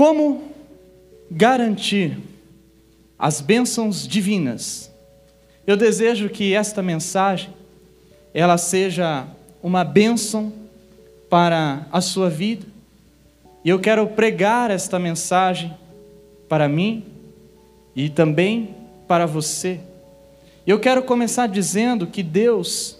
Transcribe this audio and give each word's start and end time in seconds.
Como 0.00 0.44
garantir 1.30 2.16
as 3.18 3.42
bênçãos 3.42 4.08
divinas? 4.08 4.90
Eu 5.66 5.76
desejo 5.76 6.30
que 6.30 6.54
esta 6.54 6.82
mensagem 6.82 7.50
ela 8.32 8.56
seja 8.56 9.26
uma 9.62 9.84
bênção 9.84 10.54
para 11.28 11.86
a 11.92 12.00
sua 12.00 12.30
vida. 12.30 12.64
E 13.62 13.68
eu 13.68 13.78
quero 13.78 14.06
pregar 14.06 14.70
esta 14.70 14.98
mensagem 14.98 15.70
para 16.48 16.66
mim 16.66 17.04
e 17.94 18.08
também 18.08 18.74
para 19.06 19.26
você. 19.26 19.80
Eu 20.66 20.80
quero 20.80 21.02
começar 21.02 21.46
dizendo 21.46 22.06
que 22.06 22.22
Deus, 22.22 22.96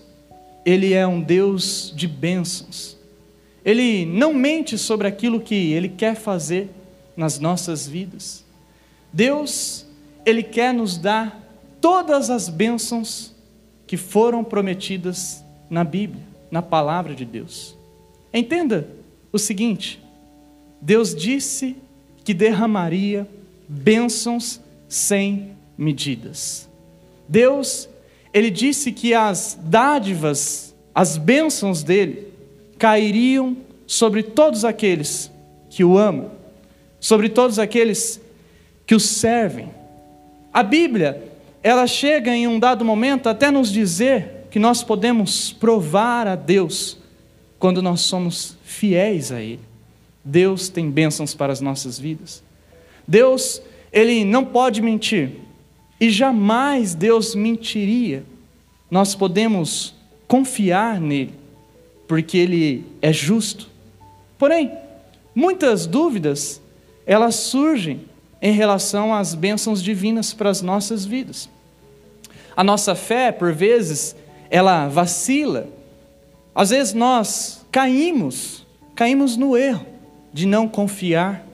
Ele 0.67 0.93
é 0.93 1.07
um 1.07 1.23
Deus 1.23 1.95
de 1.97 2.07
bênçãos. 2.07 2.99
Ele 3.65 4.05
não 4.05 4.35
mente 4.35 4.77
sobre 4.77 5.09
aquilo 5.09 5.41
que 5.41 5.73
Ele 5.73 5.89
quer 5.89 6.15
fazer 6.15 6.69
nas 7.21 7.39
nossas 7.39 7.87
vidas. 7.87 8.43
Deus, 9.13 9.85
Ele 10.25 10.43
quer 10.43 10.73
nos 10.73 10.97
dar 10.97 11.39
todas 11.79 12.31
as 12.31 12.49
bênçãos 12.49 13.35
que 13.87 13.99
foram 13.99 14.43
prometidas 14.43 15.45
na 15.69 15.85
Bíblia, 15.85 16.23
na 16.51 16.63
palavra 16.63 17.15
de 17.15 17.27
Deus. 17.27 17.77
Entenda 18.33 18.89
o 19.31 19.39
seguinte: 19.39 20.03
Deus 20.81 21.15
disse 21.15 21.77
que 22.25 22.33
derramaria 22.33 23.29
bênçãos 23.69 24.59
sem 24.89 25.51
medidas. 25.77 26.71
Deus, 27.29 27.87
ele 28.33 28.51
disse 28.51 28.93
que 28.93 29.13
as 29.13 29.59
dádivas, 29.63 30.75
as 30.95 31.19
bênçãos 31.19 31.83
dele, 31.83 32.29
cairiam 32.79 33.59
sobre 33.87 34.23
todos 34.23 34.65
aqueles 34.65 35.31
que 35.69 35.85
o 35.85 35.99
amam, 35.99 36.40
sobre 37.01 37.29
todos 37.29 37.59
aqueles 37.59 38.21
que 38.87 38.95
o 38.95 39.01
servem. 39.01 39.71
A 40.53 40.63
Bíblia, 40.63 41.33
ela 41.63 41.87
chega 41.87 42.31
em 42.31 42.47
um 42.47 42.59
dado 42.59 42.85
momento 42.85 43.29
até 43.29 43.51
nos 43.51 43.73
dizer 43.73 44.47
que 44.51 44.59
nós 44.59 44.83
podemos 44.83 45.53
provar 45.53 46.27
a 46.27 46.37
Deus 46.37 46.99
quando 47.59 47.83
nós 47.83 48.01
somos 48.03 48.57
fiéis 48.63 49.33
a 49.33 49.41
Ele. 49.41 49.61
Deus 50.25 50.69
tem 50.69 50.91
bênçãos 50.91 51.35
para 51.35 51.53
as 51.53 51.61
nossas 51.61 51.99
vidas. 51.99 52.43
Deus, 53.07 53.63
Ele 53.93 54.25
não 54.25 54.45
pode 54.45 54.83
mentir. 54.83 55.33
E 56.01 56.11
jamais 56.11 56.95
Deus 56.95 57.35
mentiria. 57.35 58.25
Nós 58.91 59.15
podemos 59.15 59.95
confiar 60.27 61.01
nele, 61.01 61.35
porque 62.09 62.39
Ele 62.39 62.85
é 63.03 63.13
justo. 63.13 63.69
Porém, 64.39 64.73
muitas 65.35 65.87
dúvidas, 65.87 66.60
elas 67.11 67.35
surgem 67.35 68.03
em 68.41 68.53
relação 68.53 69.13
às 69.13 69.35
bênçãos 69.35 69.83
divinas 69.83 70.33
para 70.33 70.49
as 70.49 70.63
nossas 70.63 71.05
vidas. 71.05 71.49
A 72.57 72.63
nossa 72.63 72.95
fé, 72.95 73.33
por 73.33 73.53
vezes, 73.53 74.15
ela 74.49 74.87
vacila. 74.87 75.67
Às 76.55 76.71
vezes 76.71 76.95
nós 76.95 77.67
caímos, 77.73 78.65
caímos 78.95 79.37
no 79.37 79.57
erro 79.57 79.85
de 80.33 80.47
não 80.47 80.69
confiar, 80.69 81.45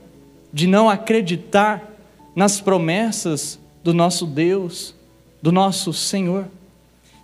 de 0.53 0.67
não 0.67 0.91
acreditar 0.91 1.91
nas 2.35 2.61
promessas 2.61 3.59
do 3.83 3.95
nosso 3.95 4.27
Deus, 4.27 4.95
do 5.41 5.51
nosso 5.51 5.91
Senhor. 5.91 6.49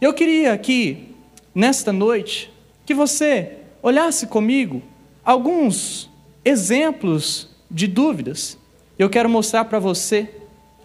Eu 0.00 0.14
queria 0.14 0.56
que, 0.56 1.14
nesta 1.54 1.92
noite, 1.92 2.50
que 2.86 2.94
você 2.94 3.58
olhasse 3.82 4.26
comigo 4.26 4.82
alguns 5.22 6.08
exemplos 6.42 7.51
de 7.72 7.86
dúvidas. 7.86 8.58
Eu 8.98 9.08
quero 9.08 9.28
mostrar 9.28 9.64
para 9.64 9.78
você 9.78 10.28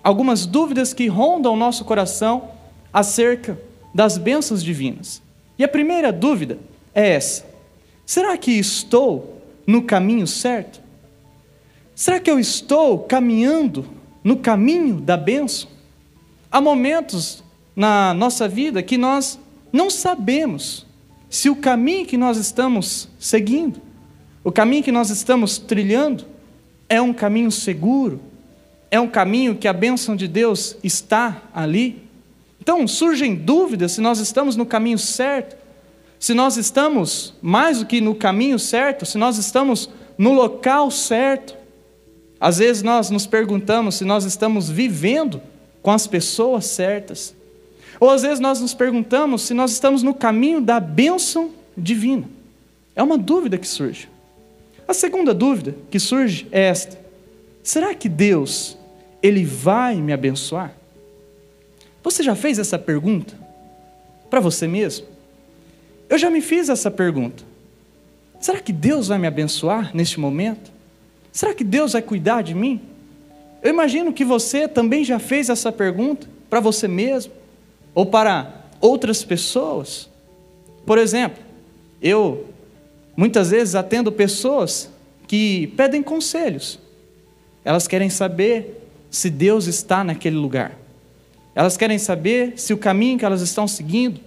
algumas 0.01 0.45
dúvidas 0.45 0.93
que 0.93 1.07
rondam 1.07 1.53
o 1.53 1.57
nosso 1.57 1.83
coração 1.83 2.49
acerca 2.93 3.59
das 3.93 4.17
bênçãos 4.17 4.63
divinas. 4.63 5.21
E 5.59 5.63
a 5.63 5.67
primeira 5.67 6.11
dúvida 6.11 6.57
é 6.95 7.09
essa: 7.09 7.45
será 8.05 8.37
que 8.37 8.51
estou 8.51 9.41
no 9.67 9.83
caminho 9.83 10.25
certo? 10.25 10.81
Será 11.93 12.19
que 12.19 12.31
eu 12.31 12.39
estou 12.39 12.99
caminhando 12.99 13.85
no 14.23 14.37
caminho 14.37 15.01
da 15.01 15.17
bênção? 15.17 15.69
Há 16.49 16.61
momentos 16.61 17.43
na 17.75 18.13
nossa 18.13 18.47
vida 18.47 18.81
que 18.81 18.97
nós 18.97 19.39
não 19.73 19.89
sabemos 19.89 20.85
se 21.29 21.49
o 21.49 21.55
caminho 21.55 22.05
que 22.05 22.17
nós 22.17 22.37
estamos 22.37 23.09
seguindo, 23.19 23.81
o 24.43 24.51
caminho 24.51 24.83
que 24.83 24.91
nós 24.91 25.09
estamos 25.09 25.57
trilhando, 25.57 26.25
é 26.89 27.01
um 27.01 27.13
caminho 27.13 27.51
seguro, 27.51 28.19
é 28.89 28.99
um 28.99 29.07
caminho 29.07 29.55
que 29.55 29.67
a 29.67 29.73
bênção 29.73 30.15
de 30.15 30.27
Deus 30.27 30.77
está 30.83 31.43
ali. 31.53 32.01
Então 32.61 32.87
surgem 32.87 33.35
dúvidas 33.35 33.93
se 33.93 34.01
nós 34.01 34.19
estamos 34.19 34.55
no 34.55 34.65
caminho 34.65 34.97
certo, 34.97 35.57
se 36.19 36.33
nós 36.33 36.57
estamos 36.57 37.33
mais 37.41 37.79
do 37.79 37.85
que 37.85 38.01
no 38.01 38.15
caminho 38.15 38.57
certo, 38.57 39.05
se 39.05 39.17
nós 39.17 39.37
estamos 39.37 39.89
no 40.17 40.33
local 40.33 40.89
certo. 40.89 41.55
Às 42.39 42.57
vezes 42.57 42.83
nós 42.83 43.09
nos 43.09 43.27
perguntamos 43.27 43.95
se 43.95 44.05
nós 44.05 44.23
estamos 44.23 44.69
vivendo 44.69 45.41
com 45.81 45.91
as 45.91 46.07
pessoas 46.07 46.65
certas. 46.65 47.35
Ou 47.99 48.09
às 48.09 48.21
vezes 48.21 48.39
nós 48.39 48.59
nos 48.59 48.73
perguntamos 48.73 49.43
se 49.43 49.53
nós 49.53 49.71
estamos 49.71 50.03
no 50.03 50.13
caminho 50.13 50.61
da 50.61 50.79
bênção 50.79 51.51
divina. 51.77 52.29
É 52.95 53.03
uma 53.03 53.17
dúvida 53.17 53.57
que 53.57 53.67
surge. 53.67 54.09
A 54.87 54.93
segunda 54.93 55.33
dúvida 55.33 55.75
que 55.91 55.99
surge 55.99 56.47
é 56.51 56.61
esta: 56.61 56.97
será 57.61 57.93
que 57.93 58.07
Deus 58.07 58.77
ele 59.21 59.43
vai 59.43 59.95
me 59.95 60.13
abençoar? 60.13 60.73
Você 62.03 62.23
já 62.23 62.35
fez 62.35 62.57
essa 62.57 62.79
pergunta 62.79 63.37
para 64.29 64.39
você 64.39 64.67
mesmo? 64.67 65.05
Eu 66.09 66.17
já 66.17 66.29
me 66.29 66.39
fiz 66.39 66.69
essa 66.69 66.89
pergunta. 66.89 67.43
Será 68.39 68.59
que 68.61 68.71
Deus 68.71 69.09
vai 69.09 69.17
me 69.17 69.27
abençoar 69.27 69.93
neste 69.93 70.19
momento? 70.19 70.71
Será 71.31 71.53
que 71.53 71.63
Deus 71.63 71.93
vai 71.93 72.01
cuidar 72.01 72.41
de 72.41 72.53
mim? 72.53 72.79
Eu 73.61 73.71
imagino 73.71 74.13
que 74.13 74.23
você 74.23 74.67
também 74.67 75.03
já 75.03 75.19
fez 75.19 75.49
essa 75.49 75.71
pergunta 75.71 76.27
para 76.49 76.59
você 76.59 76.87
mesmo 76.87 77.33
ou 77.93 78.05
para 78.05 78.63
outras 78.79 79.23
pessoas. 79.23 80.09
Por 80.85 80.97
exemplo, 80.97 81.43
eu 82.01 82.45
muitas 83.17 83.49
vezes 83.49 83.73
atendo 83.73 84.11
pessoas 84.11 84.89
que 85.27 85.67
pedem 85.75 86.03
conselhos. 86.03 86.79
Elas 87.65 87.87
querem 87.87 88.11
saber 88.11 88.87
se 89.09 89.29
Deus 89.31 89.65
está 89.65 90.03
naquele 90.03 90.37
lugar. 90.37 90.77
Elas 91.55 91.75
querem 91.75 91.97
saber 91.97 92.53
se 92.55 92.71
o 92.71 92.77
caminho 92.77 93.17
que 93.17 93.25
elas 93.25 93.41
estão 93.41 93.67
seguindo 93.67 94.21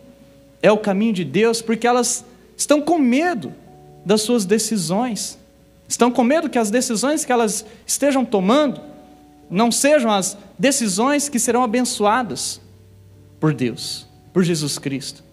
é 0.61 0.71
o 0.73 0.79
caminho 0.79 1.13
de 1.13 1.25
Deus, 1.25 1.63
porque 1.63 1.87
elas 1.87 2.25
estão 2.57 2.83
com 2.83 2.99
medo 2.99 3.55
das 4.05 4.23
suas 4.23 4.45
decisões. 4.45 5.39
Estão 5.89 6.11
com 6.11 6.25
medo 6.25 6.51
que 6.51 6.59
as 6.59 6.71
decisões 6.71 7.25
que 7.25 7.33
elas 7.33 7.65
estejam 7.87 8.25
tomando 8.25 8.81
não 9.49 9.71
sejam 9.71 10.11
as 10.11 10.37
decisões 10.59 11.29
que 11.29 11.39
serão 11.39 11.63
abençoadas 11.63 12.61
por 13.39 13.55
Deus, 13.55 14.07
por 14.33 14.43
Jesus 14.43 14.79
Cristo. 14.79 15.25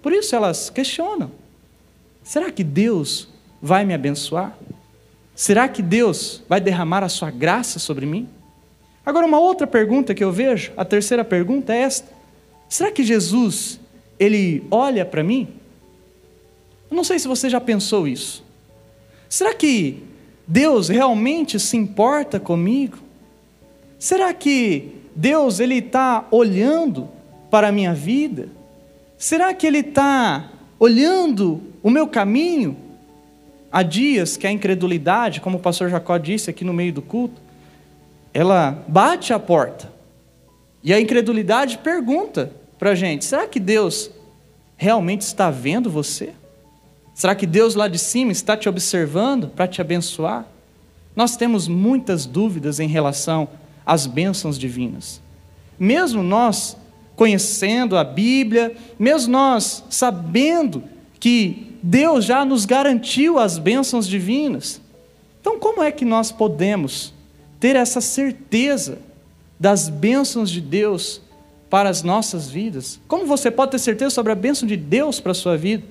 Por 0.00 0.12
isso 0.12 0.34
elas 0.34 0.70
questionam: 0.70 1.30
será 2.30 2.48
que 2.52 2.62
Deus 2.62 3.28
vai 3.60 3.84
me 3.84 3.92
abençoar? 3.92 4.56
Será 5.34 5.68
que 5.68 5.82
Deus 5.82 6.40
vai 6.48 6.60
derramar 6.60 7.02
a 7.02 7.08
sua 7.08 7.28
graça 7.28 7.80
sobre 7.80 8.06
mim? 8.06 8.28
Agora, 9.04 9.26
uma 9.26 9.40
outra 9.40 9.66
pergunta 9.66 10.14
que 10.14 10.22
eu 10.22 10.30
vejo, 10.30 10.70
a 10.76 10.84
terceira 10.84 11.24
pergunta 11.24 11.74
é 11.74 11.78
esta: 11.78 12.08
será 12.68 12.92
que 12.92 13.02
Jesus 13.02 13.80
ele 14.16 14.62
olha 14.70 15.04
para 15.04 15.24
mim? 15.24 15.48
Eu 16.88 16.96
não 16.96 17.02
sei 17.02 17.18
se 17.18 17.26
você 17.26 17.50
já 17.50 17.60
pensou 17.60 18.06
isso. 18.06 18.44
Será 19.28 19.52
que 19.52 20.00
Deus 20.46 20.88
realmente 20.88 21.58
se 21.58 21.76
importa 21.76 22.38
comigo? 22.38 22.98
Será 23.98 24.32
que 24.32 24.92
Deus 25.16 25.58
ele 25.58 25.78
está 25.78 26.28
olhando 26.30 27.08
para 27.50 27.70
a 27.70 27.72
minha 27.72 27.92
vida? 27.92 28.48
Será 29.18 29.52
que 29.52 29.66
Ele 29.66 29.80
está 29.80 30.48
olhando 30.78 31.69
o 31.82 31.90
meu 31.90 32.06
caminho? 32.06 32.76
Há 33.72 33.82
dias 33.82 34.36
que 34.36 34.46
a 34.46 34.50
incredulidade, 34.50 35.40
como 35.40 35.58
o 35.58 35.60
pastor 35.60 35.88
Jacó 35.88 36.18
disse 36.18 36.50
aqui 36.50 36.64
no 36.64 36.72
meio 36.72 36.92
do 36.92 37.02
culto, 37.02 37.40
ela 38.34 38.84
bate 38.88 39.32
a 39.32 39.38
porta. 39.38 39.92
E 40.82 40.92
a 40.92 41.00
incredulidade 41.00 41.78
pergunta: 41.78 42.52
para 42.78 42.90
a 42.90 42.94
gente: 42.94 43.24
será 43.24 43.46
que 43.46 43.60
Deus 43.60 44.10
realmente 44.76 45.22
está 45.22 45.50
vendo 45.50 45.90
você? 45.90 46.30
Será 47.14 47.34
que 47.34 47.46
Deus 47.46 47.74
lá 47.74 47.86
de 47.86 47.98
cima 47.98 48.32
está 48.32 48.56
te 48.56 48.68
observando 48.68 49.48
para 49.48 49.68
te 49.68 49.80
abençoar? 49.80 50.46
Nós 51.14 51.36
temos 51.36 51.68
muitas 51.68 52.24
dúvidas 52.24 52.80
em 52.80 52.88
relação 52.88 53.48
às 53.84 54.06
bênçãos 54.06 54.58
divinas. 54.58 55.20
Mesmo 55.78 56.22
nós 56.22 56.76
conhecendo 57.14 57.98
a 57.98 58.04
Bíblia, 58.04 58.74
mesmo 58.98 59.32
nós 59.32 59.84
sabendo 59.90 60.82
que 61.18 61.69
Deus 61.82 62.24
já 62.24 62.44
nos 62.44 62.64
garantiu 62.64 63.38
as 63.38 63.58
bênçãos 63.58 64.06
divinas. 64.06 64.80
Então, 65.40 65.58
como 65.58 65.82
é 65.82 65.90
que 65.90 66.04
nós 66.04 66.30
podemos 66.30 67.14
ter 67.58 67.76
essa 67.76 68.00
certeza 68.00 68.98
das 69.58 69.88
bênçãos 69.88 70.50
de 70.50 70.60
Deus 70.60 71.20
para 71.68 71.88
as 71.88 72.02
nossas 72.02 72.48
vidas? 72.48 73.00
Como 73.08 73.24
você 73.24 73.50
pode 73.50 73.72
ter 73.72 73.78
certeza 73.78 74.10
sobre 74.10 74.32
a 74.32 74.34
bênção 74.36 74.68
de 74.68 74.76
Deus 74.76 75.20
para 75.20 75.32
a 75.32 75.34
sua 75.34 75.56
vida? 75.56 75.84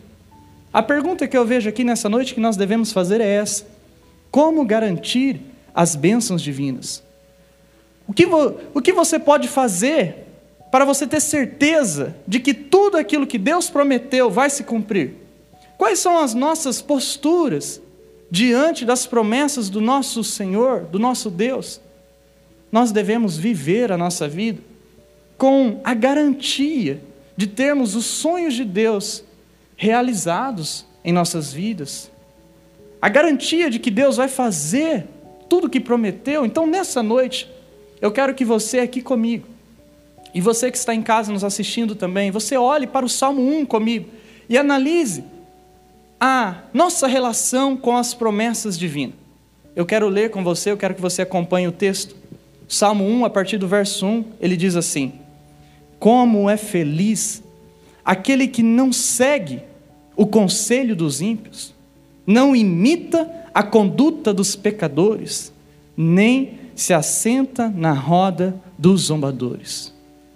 A 0.72 0.84
pergunta 0.84 1.28
que 1.28 1.36
eu 1.36 1.46
vejo 1.46 1.68
aqui 1.68 1.84
nessa 1.84 2.08
noite 2.08 2.34
que 2.36 2.40
nós 2.40 2.56
devemos 2.56 2.92
fazer 2.92 3.22
é 3.22 3.28
essa: 3.28 3.66
Como 4.30 4.64
garantir 4.66 5.42
as 5.74 5.96
bênçãos 5.96 6.42
divinas? 6.42 7.04
O 8.08 8.14
que, 8.14 8.26
o 8.26 8.82
que 8.82 8.92
você 8.92 9.18
pode 9.18 9.48
fazer 9.48 10.26
para 10.72 10.86
você 10.86 11.08
ter 11.08 11.20
certeza 11.20 12.16
de 12.28 12.40
que 12.40 12.54
tudo 12.54 12.98
aquilo 12.98 13.26
que 13.26 13.38
Deus 13.38 13.70
prometeu 13.70 14.30
vai 14.30 14.50
se 14.50 14.64
cumprir? 14.64 15.29
Quais 15.80 16.00
são 16.00 16.20
as 16.20 16.34
nossas 16.34 16.82
posturas 16.82 17.82
diante 18.30 18.84
das 18.84 19.08
promessas 19.08 19.70
do 19.70 19.80
nosso 19.80 20.26
Senhor, 20.26 20.82
do 20.82 21.00
nosso 21.00 21.30
Deus? 21.30 21.80
Nós 22.70 22.92
devemos 22.92 23.38
viver 23.38 23.90
a 23.90 23.98
nossa 23.98 24.28
vida 24.28 24.62
com 25.38 25.80
a 25.86 25.94
garantia 25.94 27.02
de 27.38 27.48
termos 27.48 27.96
os 27.96 28.06
sonhos 28.06 28.56
de 28.56 28.66
Deus 28.66 29.24
realizados 29.78 30.86
em 31.02 31.14
nossas 31.14 31.54
vidas. 31.54 32.12
A 33.02 33.08
garantia 33.08 33.70
de 33.70 33.80
que 33.80 33.90
Deus 33.90 34.18
vai 34.18 34.28
fazer 34.28 35.08
tudo 35.48 35.68
o 35.68 35.70
que 35.70 35.80
prometeu. 35.80 36.46
Então, 36.46 36.68
nessa 36.68 37.02
noite, 37.02 37.50
eu 38.02 38.12
quero 38.12 38.36
que 38.36 38.44
você 38.44 38.80
aqui 38.80 39.02
comigo, 39.02 39.48
e 40.34 40.42
você 40.42 40.70
que 40.70 40.78
está 40.78 40.94
em 40.94 41.02
casa 41.02 41.32
nos 41.32 41.46
assistindo 41.46 41.96
também, 41.96 42.32
você 42.32 42.58
olhe 42.58 42.86
para 42.86 43.06
o 43.06 43.10
Salmo 43.10 43.42
1 43.42 43.66
comigo 43.66 44.10
e 44.50 44.58
analise 44.58 45.24
a 46.20 46.64
nossa 46.74 47.08
relação 47.08 47.78
com 47.78 47.96
as 47.96 48.14
promessas 48.14 48.78
divinas. 48.78 49.16
Eu 49.76 49.86
quero 49.86 50.10
ler 50.10 50.30
com 50.30 50.44
você, 50.44 50.72
eu 50.72 50.78
quero 50.78 50.96
que 50.96 51.02
você 51.02 51.22
acompanhe 51.22 51.68
o 51.68 51.72
texto. 51.72 52.16
Salmo 52.68 53.06
1, 53.06 53.26
a 53.26 53.30
partir 53.30 53.58
do 53.58 53.68
verso 53.68 54.06
1, 54.06 54.26
ele 54.42 54.58
diz 54.58 54.76
assim: 54.76 55.14
Como 55.98 56.50
é 56.50 56.58
feliz 56.58 57.42
aquele 58.04 58.48
que 58.48 58.62
não 58.62 58.92
segue 58.92 59.62
o 60.16 60.26
conselho 60.28 60.96
dos 60.96 61.22
ímpios, 61.22 61.74
não 62.28 62.56
imita 62.56 63.30
a 63.54 63.64
conduta 63.64 64.34
dos 64.34 64.56
pecadores, 64.56 65.54
nem 65.96 66.60
se 66.76 66.94
assenta 66.94 67.70
na 67.70 67.94
roda 67.94 68.60
dos 68.78 69.04
zombadores. 69.04 69.94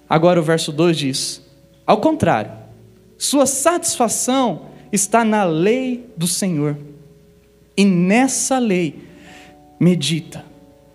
Agora 0.09 0.39
o 0.39 0.43
verso 0.43 0.71
2 0.71 0.97
diz: 0.97 1.41
Ao 1.85 1.97
contrário, 1.97 2.51
sua 3.17 3.45
satisfação 3.45 4.72
está 4.93 5.25
na 5.25 5.43
lei 5.43 6.07
do 6.15 6.27
Senhor. 6.27 6.77
E 7.75 7.83
nessa 7.83 8.59
lei 8.59 8.95
medita 9.79 10.45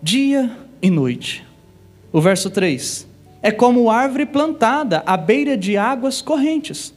dia 0.01 0.57
e 0.81 0.89
noite. 0.89 1.45
O 2.11 2.21
verso 2.21 2.49
3: 2.49 3.05
É 3.41 3.51
como 3.51 3.91
árvore 3.91 4.25
plantada 4.25 5.03
à 5.05 5.17
beira 5.17 5.57
de 5.57 5.75
águas 5.77 6.21
correntes, 6.21 6.93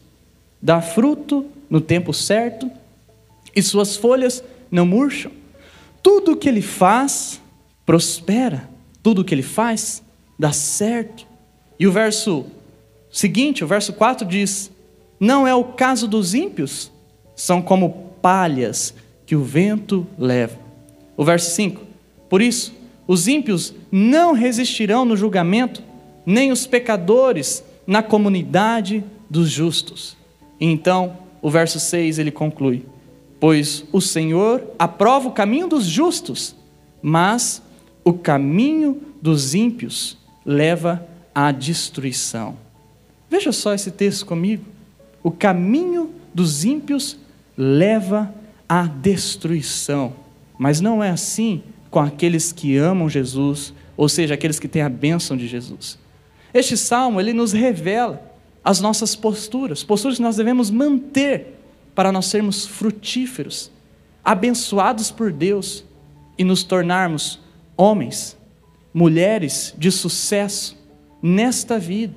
dá 0.60 0.80
fruto 0.80 1.46
no 1.68 1.80
tempo 1.80 2.14
certo, 2.14 2.70
e 3.54 3.60
suas 3.60 3.96
folhas 3.96 4.42
não 4.70 4.86
murcham. 4.86 5.32
Tudo 6.00 6.32
o 6.32 6.36
que 6.36 6.48
ele 6.48 6.62
faz 6.62 7.40
prospera, 7.84 8.68
tudo 9.02 9.22
o 9.22 9.24
que 9.24 9.34
ele 9.34 9.42
faz 9.42 10.02
dá 10.38 10.52
certo. 10.52 11.26
E 11.78 11.86
o 11.86 11.92
verso 11.92 12.46
seguinte, 13.10 13.64
o 13.64 13.66
verso 13.66 13.92
4 13.92 14.24
diz: 14.26 14.70
Não 15.18 15.46
é 15.46 15.54
o 15.54 15.64
caso 15.64 16.06
dos 16.06 16.32
ímpios, 16.32 16.91
são 17.42 17.60
como 17.60 17.90
palhas 18.22 18.94
que 19.26 19.34
o 19.34 19.42
vento 19.42 20.06
leva. 20.16 20.56
O 21.16 21.24
verso 21.24 21.50
5: 21.50 21.82
Por 22.30 22.40
isso, 22.40 22.72
os 23.04 23.26
ímpios 23.26 23.74
não 23.90 24.32
resistirão 24.32 25.04
no 25.04 25.16
julgamento, 25.16 25.82
nem 26.24 26.52
os 26.52 26.68
pecadores 26.68 27.64
na 27.84 28.00
comunidade 28.00 29.02
dos 29.28 29.50
justos. 29.50 30.16
E 30.60 30.66
então, 30.66 31.18
o 31.42 31.50
verso 31.50 31.80
6 31.80 32.20
ele 32.20 32.30
conclui: 32.30 32.86
Pois 33.40 33.84
o 33.90 34.00
Senhor 34.00 34.62
aprova 34.78 35.26
o 35.28 35.32
caminho 35.32 35.66
dos 35.66 35.84
justos, 35.84 36.54
mas 37.02 37.60
o 38.04 38.12
caminho 38.12 39.02
dos 39.20 39.52
ímpios 39.52 40.16
leva 40.46 41.04
à 41.34 41.50
destruição. 41.50 42.56
Veja 43.28 43.50
só 43.50 43.74
esse 43.74 43.90
texto 43.90 44.26
comigo. 44.26 44.64
O 45.24 45.30
caminho 45.32 46.10
dos 46.32 46.64
ímpios 46.64 47.18
leva 47.56 48.32
à 48.68 48.82
destruição. 48.84 50.14
Mas 50.58 50.80
não 50.80 51.02
é 51.02 51.10
assim 51.10 51.62
com 51.90 52.00
aqueles 52.00 52.52
que 52.52 52.76
amam 52.76 53.08
Jesus, 53.08 53.74
ou 53.96 54.08
seja, 54.08 54.34
aqueles 54.34 54.58
que 54.58 54.68
têm 54.68 54.82
a 54.82 54.88
bênção 54.88 55.36
de 55.36 55.46
Jesus. 55.46 55.98
Este 56.54 56.76
salmo, 56.76 57.20
ele 57.20 57.32
nos 57.32 57.52
revela 57.52 58.22
as 58.64 58.80
nossas 58.80 59.16
posturas, 59.16 59.82
posturas 59.82 60.16
que 60.16 60.22
nós 60.22 60.36
devemos 60.36 60.70
manter 60.70 61.58
para 61.94 62.12
nós 62.12 62.26
sermos 62.26 62.66
frutíferos, 62.66 63.70
abençoados 64.24 65.10
por 65.10 65.32
Deus 65.32 65.84
e 66.38 66.44
nos 66.44 66.62
tornarmos 66.62 67.40
homens, 67.76 68.36
mulheres 68.94 69.74
de 69.76 69.90
sucesso 69.90 70.76
nesta 71.22 71.78
vida. 71.78 72.14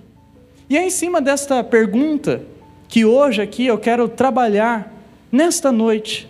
E 0.70 0.78
é 0.78 0.86
em 0.86 0.90
cima 0.90 1.22
desta 1.22 1.64
pergunta 1.64 2.44
que 2.88 3.06
hoje 3.06 3.42
aqui 3.42 3.66
eu 3.66 3.78
quero 3.78 4.08
trabalhar 4.08 4.95
nesta 5.36 5.70
noite, 5.70 6.28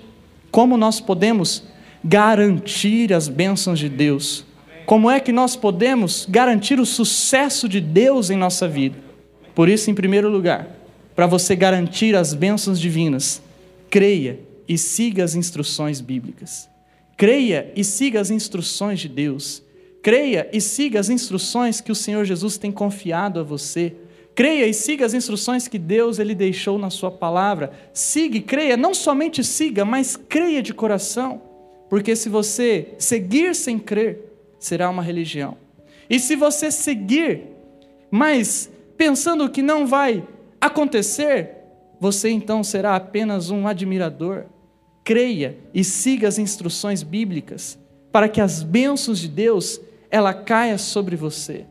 como 0.50 0.76
nós 0.76 1.00
podemos 1.00 1.64
garantir 2.04 3.14
as 3.14 3.28
bênçãos 3.28 3.78
de 3.78 3.88
Deus? 3.88 4.44
Como 4.86 5.10
é 5.10 5.20
que 5.20 5.32
nós 5.32 5.56
podemos 5.56 6.26
garantir 6.28 6.80
o 6.80 6.86
sucesso 6.86 7.70
de 7.70 7.80
Deus 7.80 8.30
em 8.30 8.38
nossa 8.38 8.68
vida? 8.68 8.98
Por 9.54 9.70
isso, 9.70 9.92
em 9.92 9.94
primeiro 9.94 10.30
lugar, 10.30 10.68
para 11.16 11.28
você 11.28 11.56
garantir 11.56 12.16
as 12.16 12.34
bênçãos 12.34 12.80
divinas, 12.80 13.42
creia 13.90 14.40
e 14.68 14.78
siga 14.78 15.24
as 15.24 15.36
instruções 15.36 16.02
bíblicas. 16.02 16.68
Creia 17.16 17.72
e 17.76 17.84
siga 17.84 18.20
as 18.20 18.32
instruções 18.32 19.00
de 19.00 19.08
Deus. 19.08 19.62
Creia 20.02 20.50
e 20.52 20.60
siga 20.60 21.00
as 21.00 21.10
instruções 21.10 21.80
que 21.80 21.92
o 21.92 21.96
Senhor 21.96 22.26
Jesus 22.26 22.58
tem 22.58 22.72
confiado 22.72 23.40
a 23.40 23.44
você. 23.44 23.94
Creia 24.36 24.68
e 24.68 24.74
siga 24.74 25.06
as 25.06 25.14
instruções 25.14 25.66
que 25.66 25.80
Deus 25.80 26.20
ele 26.20 26.36
deixou 26.36 26.78
na 26.78 26.90
sua 26.90 27.10
palavra. 27.10 27.72
Siga 27.94 28.38
e 28.38 28.42
creia, 28.42 28.76
não 28.76 28.94
somente 28.94 29.42
siga, 29.46 29.86
mas 29.86 30.18
creia 30.18 30.62
de 30.62 30.74
coração. 30.74 31.42
Porque 31.90 32.18
se 32.18 32.28
você 32.28 32.96
seguir 33.00 33.56
sem 33.56 33.80
crer, 33.80 34.20
será 34.60 34.90
uma 34.90 35.02
religião. 35.02 35.58
E 36.10 36.20
se 36.20 36.36
você 36.36 36.70
seguir, 36.70 37.44
mas 38.12 38.70
pensando 38.98 39.50
que 39.50 39.62
não 39.62 39.88
vai 39.88 40.28
acontecer, 40.60 41.52
você 41.98 42.30
então 42.30 42.62
será 42.62 42.96
apenas 42.98 43.50
um 43.50 43.66
admirador. 43.66 44.48
Creia 45.04 45.58
e 45.74 45.82
siga 45.82 46.28
as 46.28 46.38
instruções 46.38 47.04
bíblicas 47.04 47.80
para 48.12 48.28
que 48.28 48.42
as 48.42 48.62
bênçãos 48.62 49.20
de 49.20 49.30
Deus 49.30 49.80
ela 50.12 50.34
caia 50.34 50.78
sobre 50.78 51.16
você. 51.16 51.66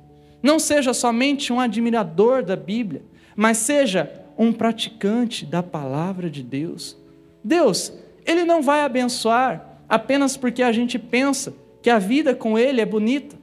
Não 0.45 0.59
seja 0.59 0.93
somente 0.93 1.51
um 1.51 1.59
admirador 1.59 2.43
da 2.43 2.55
Bíblia, 2.55 3.01
mas 3.35 3.57
seja 3.57 4.13
um 4.37 4.53
praticante 4.53 5.47
da 5.47 5.63
palavra 5.63 6.29
de 6.29 6.43
Deus. 6.43 6.99
Deus, 7.43 7.91
Ele 8.27 8.45
não 8.45 8.61
vai 8.61 8.83
abençoar 8.83 9.81
apenas 9.89 10.37
porque 10.37 10.63
a 10.63 10.71
gente 10.71 10.99
pensa 10.99 11.55
que 11.81 11.89
a 11.89 11.99
vida 11.99 12.35
com 12.35 12.59
Ele 12.59 12.83
é 12.83 12.85
bonita, 12.85 13.35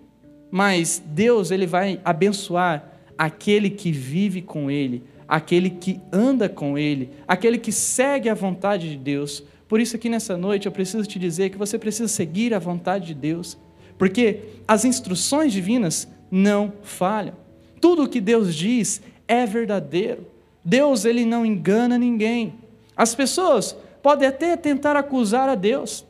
mas 0.51 1.01
Deus, 1.03 1.49
Ele 1.49 1.65
vai 1.65 1.99
abençoar 2.05 2.99
aquele 3.17 3.71
que 3.71 3.91
vive 3.91 4.43
com 4.43 4.69
Ele, 4.69 5.03
aquele 5.27 5.71
que 5.71 5.99
anda 6.13 6.47
com 6.47 6.77
Ele, 6.77 7.09
aquele 7.27 7.57
que 7.57 7.71
segue 7.71 8.29
a 8.29 8.35
vontade 8.35 8.87
de 8.87 8.97
Deus. 8.97 9.43
Por 9.67 9.79
isso, 9.79 9.95
aqui 9.95 10.07
nessa 10.07 10.37
noite, 10.37 10.67
eu 10.67 10.71
preciso 10.71 11.07
te 11.07 11.17
dizer 11.17 11.49
que 11.49 11.57
você 11.57 11.79
precisa 11.79 12.07
seguir 12.07 12.53
a 12.53 12.59
vontade 12.59 13.07
de 13.07 13.15
Deus, 13.15 13.57
porque 13.97 14.41
as 14.67 14.85
instruções 14.85 15.51
divinas 15.51 16.07
não 16.31 16.73
falham. 16.81 17.35
Tudo 17.81 18.03
o 18.03 18.07
que 18.07 18.21
Deus 18.21 18.55
diz 18.55 19.01
é 19.27 19.45
verdadeiro. 19.45 20.25
Deus 20.63 21.03
ele 21.03 21.25
não 21.25 21.45
engana 21.45 21.97
ninguém. 21.97 22.53
As 22.95 23.13
pessoas 23.13 23.75
podem 24.01 24.27
até 24.27 24.55
tentar 24.55 24.95
acusar 24.95 25.49
a 25.49 25.55
Deus, 25.55 26.05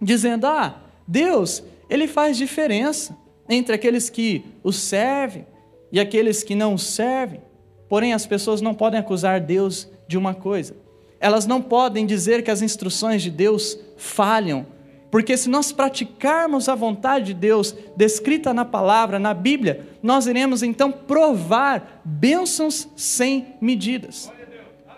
dizendo: 0.00 0.46
"Ah, 0.46 0.76
Deus, 1.08 1.62
ele 1.88 2.06
faz 2.06 2.36
diferença 2.36 3.16
entre 3.48 3.74
aqueles 3.74 4.10
que 4.10 4.44
o 4.62 4.72
servem 4.72 5.46
e 5.90 5.98
aqueles 5.98 6.42
que 6.42 6.54
não 6.54 6.74
o 6.74 6.78
servem". 6.78 7.40
Porém, 7.88 8.12
as 8.12 8.26
pessoas 8.26 8.60
não 8.60 8.74
podem 8.74 8.98
acusar 8.98 9.40
Deus 9.40 9.88
de 10.08 10.18
uma 10.18 10.34
coisa. 10.34 10.76
Elas 11.20 11.46
não 11.46 11.62
podem 11.62 12.04
dizer 12.04 12.42
que 12.42 12.50
as 12.50 12.60
instruções 12.60 13.22
de 13.22 13.30
Deus 13.30 13.78
falham 13.96 14.66
porque 15.16 15.34
se 15.34 15.48
nós 15.48 15.72
praticarmos 15.72 16.68
a 16.68 16.74
vontade 16.74 17.28
de 17.28 17.32
Deus 17.32 17.74
descrita 17.96 18.52
na 18.52 18.66
palavra, 18.66 19.18
na 19.18 19.32
Bíblia, 19.32 19.88
nós 20.02 20.26
iremos 20.26 20.62
então 20.62 20.92
provar 20.92 22.02
bênçãos 22.04 22.86
sem 22.94 23.54
medidas. 23.58 24.30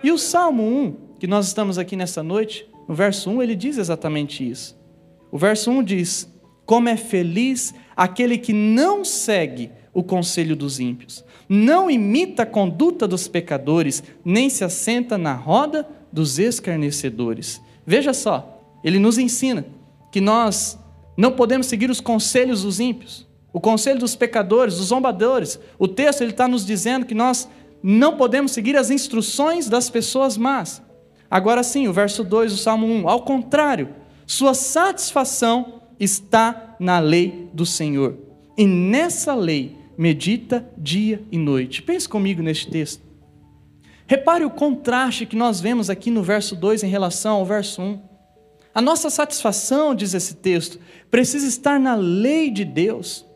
E 0.03 0.11
o 0.11 0.19
Salmo 0.19 0.65
1, 0.65 0.97
que 1.21 1.29
nós 1.29 1.47
estamos 1.47 1.79
aqui 1.79 1.95
nessa 1.95 2.21
noite, 2.21 2.69
no 2.89 2.97
verso 2.97 3.31
1, 3.31 3.41
ele 3.45 3.55
diz 3.55 3.79
exatamente 3.79 4.43
isso. 4.43 4.77
O 5.31 5.39
verso 5.39 5.71
1 5.71 5.85
diz: 5.85 6.29
como 6.67 6.89
é 6.89 6.97
feliz 6.97 7.73
aquele 7.97 8.39
que 8.39 8.53
não 8.53 9.05
segue 9.05 9.71
o 9.95 10.03
conselho 10.03 10.57
dos 10.57 10.81
ímpios, 10.81 11.25
não 11.49 11.89
imita 11.89 12.43
a 12.43 12.47
conduta 12.47 13.07
dos 13.07 13.29
pecadores, 13.29 14.03
nem 14.25 14.51
se 14.51 14.65
assenta 14.65 15.17
na 15.17 15.35
roda 15.35 15.89
dos 16.13 16.41
escarnecedores. 16.41 17.63
Veja 17.87 18.13
só, 18.13 18.61
ele 18.83 18.99
nos 18.99 19.17
ensina 19.17 19.78
que 20.11 20.21
nós 20.21 20.79
não 21.17 21.33
podemos 21.33 21.67
seguir 21.67 21.91
os 21.91 22.01
conselhos 22.01 22.63
dos 22.63 22.81
ímpios, 22.81 23.27
o 23.53 23.61
conselho 23.61 23.99
dos 23.99 24.15
pecadores, 24.15 24.77
dos 24.77 24.87
zombadores. 24.87 25.59
O 25.79 25.89
texto 25.89 26.23
ele 26.23 26.31
está 26.31 26.47
nos 26.47 26.65
dizendo 26.65 27.07
que 27.07 27.15
nós 27.15 27.49
não 27.83 28.17
podemos 28.17 28.53
seguir 28.53 28.77
as 28.77 28.91
instruções 28.91 29.69
das 29.69 29.91
pessoas 29.91 30.37
más. 30.37 30.83
Agora 31.31 31.63
sim, 31.63 31.89
o 31.89 31.93
verso 31.93 32.25
2 32.25 32.53
do 32.53 32.59
Salmo 32.59 32.87
1, 32.87 33.09
ao 33.09 33.23
contrário, 33.23 33.91
sua 34.27 34.55
satisfação 34.55 35.83
está 35.99 36.77
na 36.79 36.99
lei 36.99 37.49
do 37.53 37.67
Senhor. 37.67 38.17
E 38.57 38.67
nessa 38.67 39.35
lei 39.35 39.77
medita 39.97 40.69
dia 40.77 41.23
e 41.31 41.37
noite. 41.37 41.83
Pense 41.83 42.09
comigo 42.09 42.43
neste 42.43 42.71
texto. 42.71 43.03
Repare 44.07 44.45
o 44.45 44.51
contraste 44.51 45.27
que 45.27 45.37
nós 45.37 45.61
vemos 45.61 45.91
aqui 45.91 46.11
no 46.11 46.23
verso 46.23 46.57
2 46.57 46.83
em 46.83 46.89
relação 46.89 47.37
ao 47.37 47.45
verso 47.45 47.83
1. 47.83 48.08
A 48.75 48.81
nossa 48.81 49.11
satisfação, 49.11 49.95
diz 49.95 50.15
esse 50.15 50.37
texto, 50.37 50.79
precisa 51.11 51.47
estar 51.47 51.81
na 51.81 51.95
lei 51.95 52.51
de 52.51 52.65
Deus. 52.65 53.27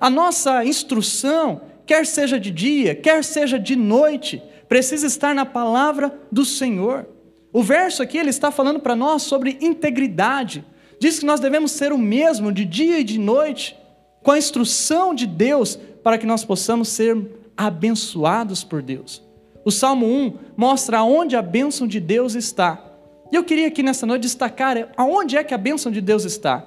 A 0.00 0.10
nossa 0.10 0.64
instrução, 0.64 1.62
quer 1.86 2.04
seja 2.06 2.38
de 2.38 2.50
dia, 2.50 2.94
quer 2.94 3.22
seja 3.22 3.58
de 3.58 3.76
noite, 3.76 4.42
precisa 4.68 5.06
estar 5.06 5.34
na 5.34 5.46
palavra 5.46 6.18
do 6.30 6.44
Senhor. 6.44 7.06
O 7.52 7.62
verso 7.62 8.02
aqui 8.02 8.18
ele 8.18 8.30
está 8.30 8.50
falando 8.50 8.80
para 8.80 8.96
nós 8.96 9.22
sobre 9.22 9.58
integridade. 9.60 10.64
Diz 10.98 11.18
que 11.18 11.26
nós 11.26 11.40
devemos 11.40 11.72
ser 11.72 11.92
o 11.92 11.98
mesmo 11.98 12.50
de 12.50 12.64
dia 12.64 13.00
e 13.00 13.04
de 13.04 13.18
noite, 13.18 13.76
com 14.22 14.30
a 14.30 14.38
instrução 14.38 15.14
de 15.14 15.26
Deus, 15.26 15.78
para 16.02 16.16
que 16.16 16.26
nós 16.26 16.44
possamos 16.44 16.88
ser 16.88 17.16
abençoados 17.56 18.64
por 18.64 18.82
Deus. 18.82 19.22
O 19.64 19.70
Salmo 19.70 20.06
1 20.06 20.38
mostra 20.56 21.02
onde 21.02 21.36
a 21.36 21.42
bênção 21.42 21.86
de 21.86 22.00
Deus 22.00 22.34
está. 22.34 22.91
E 23.32 23.34
eu 23.34 23.42
queria 23.42 23.68
aqui 23.68 23.82
nessa 23.82 24.04
noite 24.04 24.22
destacar 24.22 24.92
aonde 24.94 25.38
é 25.38 25.42
que 25.42 25.54
a 25.54 25.58
bênção 25.58 25.90
de 25.90 26.02
Deus 26.02 26.24
está. 26.24 26.66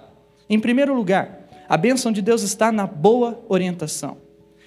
Em 0.50 0.60
primeiro 0.60 0.96
lugar, 0.96 1.48
a 1.70 1.78
bênção 1.78 2.12
de 2.12 2.24
Deus 2.24 2.42
está 2.42 2.72
na 2.72 2.88
boa 2.88 3.46
orientação. 3.48 4.18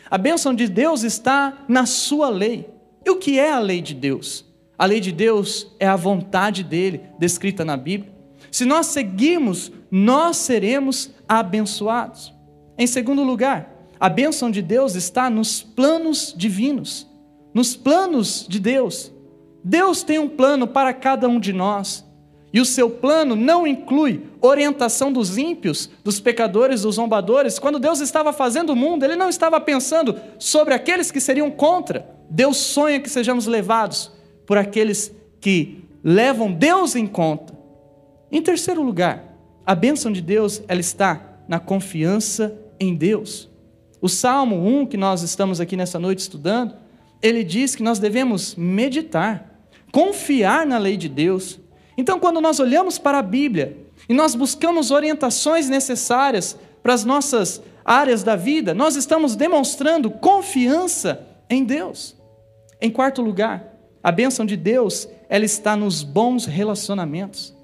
A 0.09 0.17
bênção 0.17 0.55
de 0.55 0.69
Deus 0.69 1.03
está 1.03 1.65
na 1.69 1.87
sua 1.87 2.29
lei. 2.29 2.71
E 3.05 3.11
o 3.11 3.17
que 3.17 3.37
é 3.41 3.51
a 3.51 3.59
lei 3.59 3.83
de 3.83 3.95
Deus? 3.95 4.45
A 4.79 4.87
lei 4.87 5.01
de 5.01 5.11
Deus 5.11 5.75
é 5.81 5.89
a 5.89 5.97
vontade 5.97 6.63
dele, 6.63 7.03
descrita 7.19 7.65
na 7.65 7.77
Bíblia. 7.77 8.13
Se 8.51 8.65
nós 8.65 8.87
seguirmos, 8.87 9.73
nós 9.91 10.37
seremos 10.37 11.11
abençoados. 11.29 12.33
Em 12.79 12.87
segundo 12.87 13.25
lugar, 13.25 13.75
a 13.99 14.09
bênção 14.09 14.53
de 14.53 14.63
Deus 14.63 14.95
está 14.95 15.29
nos 15.29 15.65
planos 15.65 16.33
divinos, 16.37 17.09
nos 17.53 17.75
planos 17.75 18.47
de 18.49 18.61
Deus. 18.61 19.13
Deus 19.63 20.03
tem 20.03 20.19
um 20.19 20.29
plano 20.29 20.67
para 20.67 20.93
cada 20.93 21.29
um 21.29 21.41
de 21.41 21.53
nós. 21.53 22.07
E 22.53 22.61
o 22.61 22.65
seu 22.65 22.89
plano 22.89 23.37
não 23.37 23.67
inclui 23.67 24.23
orientação 24.41 25.13
dos 25.13 25.37
ímpios, 25.37 25.91
dos 26.03 26.19
pecadores, 26.19 26.83
dos 26.83 26.95
zombadores. 26.95 27.59
Quando 27.59 27.79
Deus 27.79 28.01
estava 28.01 28.33
fazendo 28.33 28.71
o 28.71 28.77
mundo, 28.77 29.05
Ele 29.05 29.17
não 29.17 29.29
estava 29.29 29.61
pensando 29.61 30.17
sobre 30.39 30.73
aqueles 30.73 31.11
que 31.11 31.21
seriam 31.21 31.51
contra. 31.51 32.09
Deus 32.31 32.57
sonha 32.57 33.01
que 33.01 33.11
sejamos 33.11 33.47
levados 33.47 34.11
por 34.47 34.57
aqueles 34.57 35.15
que 35.41 35.85
levam 36.03 36.51
Deus 36.51 36.97
em 36.97 37.07
conta. 37.07 37.57
Em 38.33 38.41
terceiro 38.41 38.83
lugar, 38.83 39.25
a 39.67 39.75
bênção 39.75 40.11
de 40.11 40.23
Deus 40.23 40.63
ela 40.69 40.81
está 40.81 41.21
na 41.47 41.61
confiança 41.61 42.59
em 42.81 42.95
Deus. 42.95 43.49
O 44.01 44.09
Salmo 44.09 44.57
1, 44.67 44.87
que 44.87 44.97
nós 44.97 45.23
estamos 45.23 45.61
aqui 45.61 45.77
nessa 45.77 45.99
noite 45.99 46.21
estudando, 46.21 46.75
ele 47.23 47.43
diz 47.43 47.75
que 47.75 47.83
nós 47.83 47.99
devemos 47.99 48.55
meditar, 48.55 49.61
confiar 49.93 50.67
na 50.67 50.79
lei 50.79 50.97
de 50.97 51.09
Deus. 51.09 51.59
Então, 51.97 52.21
quando 52.21 52.41
nós 52.41 52.61
olhamos 52.61 52.99
para 52.99 53.19
a 53.19 53.23
Bíblia 53.23 53.77
e 54.09 54.15
nós 54.15 54.35
buscamos 54.35 54.91
orientações 54.91 55.69
necessárias 55.69 56.57
para 56.83 56.95
as 56.95 57.05
nossas 57.05 57.61
áreas 57.85 58.23
da 58.23 58.37
vida, 58.37 58.75
nós 58.75 58.97
estamos 58.97 59.35
demonstrando 59.35 60.11
confiança 60.11 61.27
em 61.51 61.65
Deus. 61.65 62.17
Em 62.81 62.91
quarto 62.91 63.21
lugar, 63.21 63.75
a 64.03 64.13
bênção 64.13 64.47
de 64.47 64.57
Deus, 64.57 65.09
ela 65.29 65.45
está 65.45 65.75
nos 65.77 66.03
bons 66.03 66.45
relacionamentos. 66.45 67.55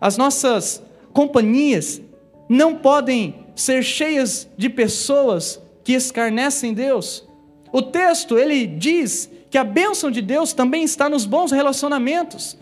As 0.00 0.16
nossas 0.16 0.82
companhias 1.12 2.00
não 2.48 2.76
podem 2.76 3.46
ser 3.54 3.82
cheias 3.82 4.48
de 4.56 4.68
pessoas 4.68 5.60
que 5.82 5.92
escarnecem 5.92 6.72
Deus. 6.72 7.28
O 7.72 7.82
texto, 7.82 8.38
ele 8.38 8.66
diz 8.66 9.30
que 9.50 9.58
a 9.58 9.64
bênção 9.64 10.10
de 10.10 10.20
Deus 10.22 10.52
também 10.52 10.82
está 10.82 11.08
nos 11.08 11.24
bons 11.24 11.52
relacionamentos. 11.52 12.56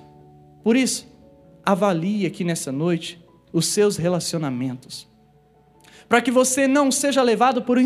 Por 0.62 0.76
isso, 0.76 1.06
avalie 1.64 2.26
aqui 2.26 2.44
nessa 2.44 2.72
noite 2.72 3.22
os 3.52 3.66
seus 3.66 3.96
relacionamentos. 3.96 5.08
Para 6.08 6.22
que 6.22 6.30
você 6.30 6.66
não 6.66 6.90
seja 6.90 7.22
levado 7.22 7.62
por 7.62 7.78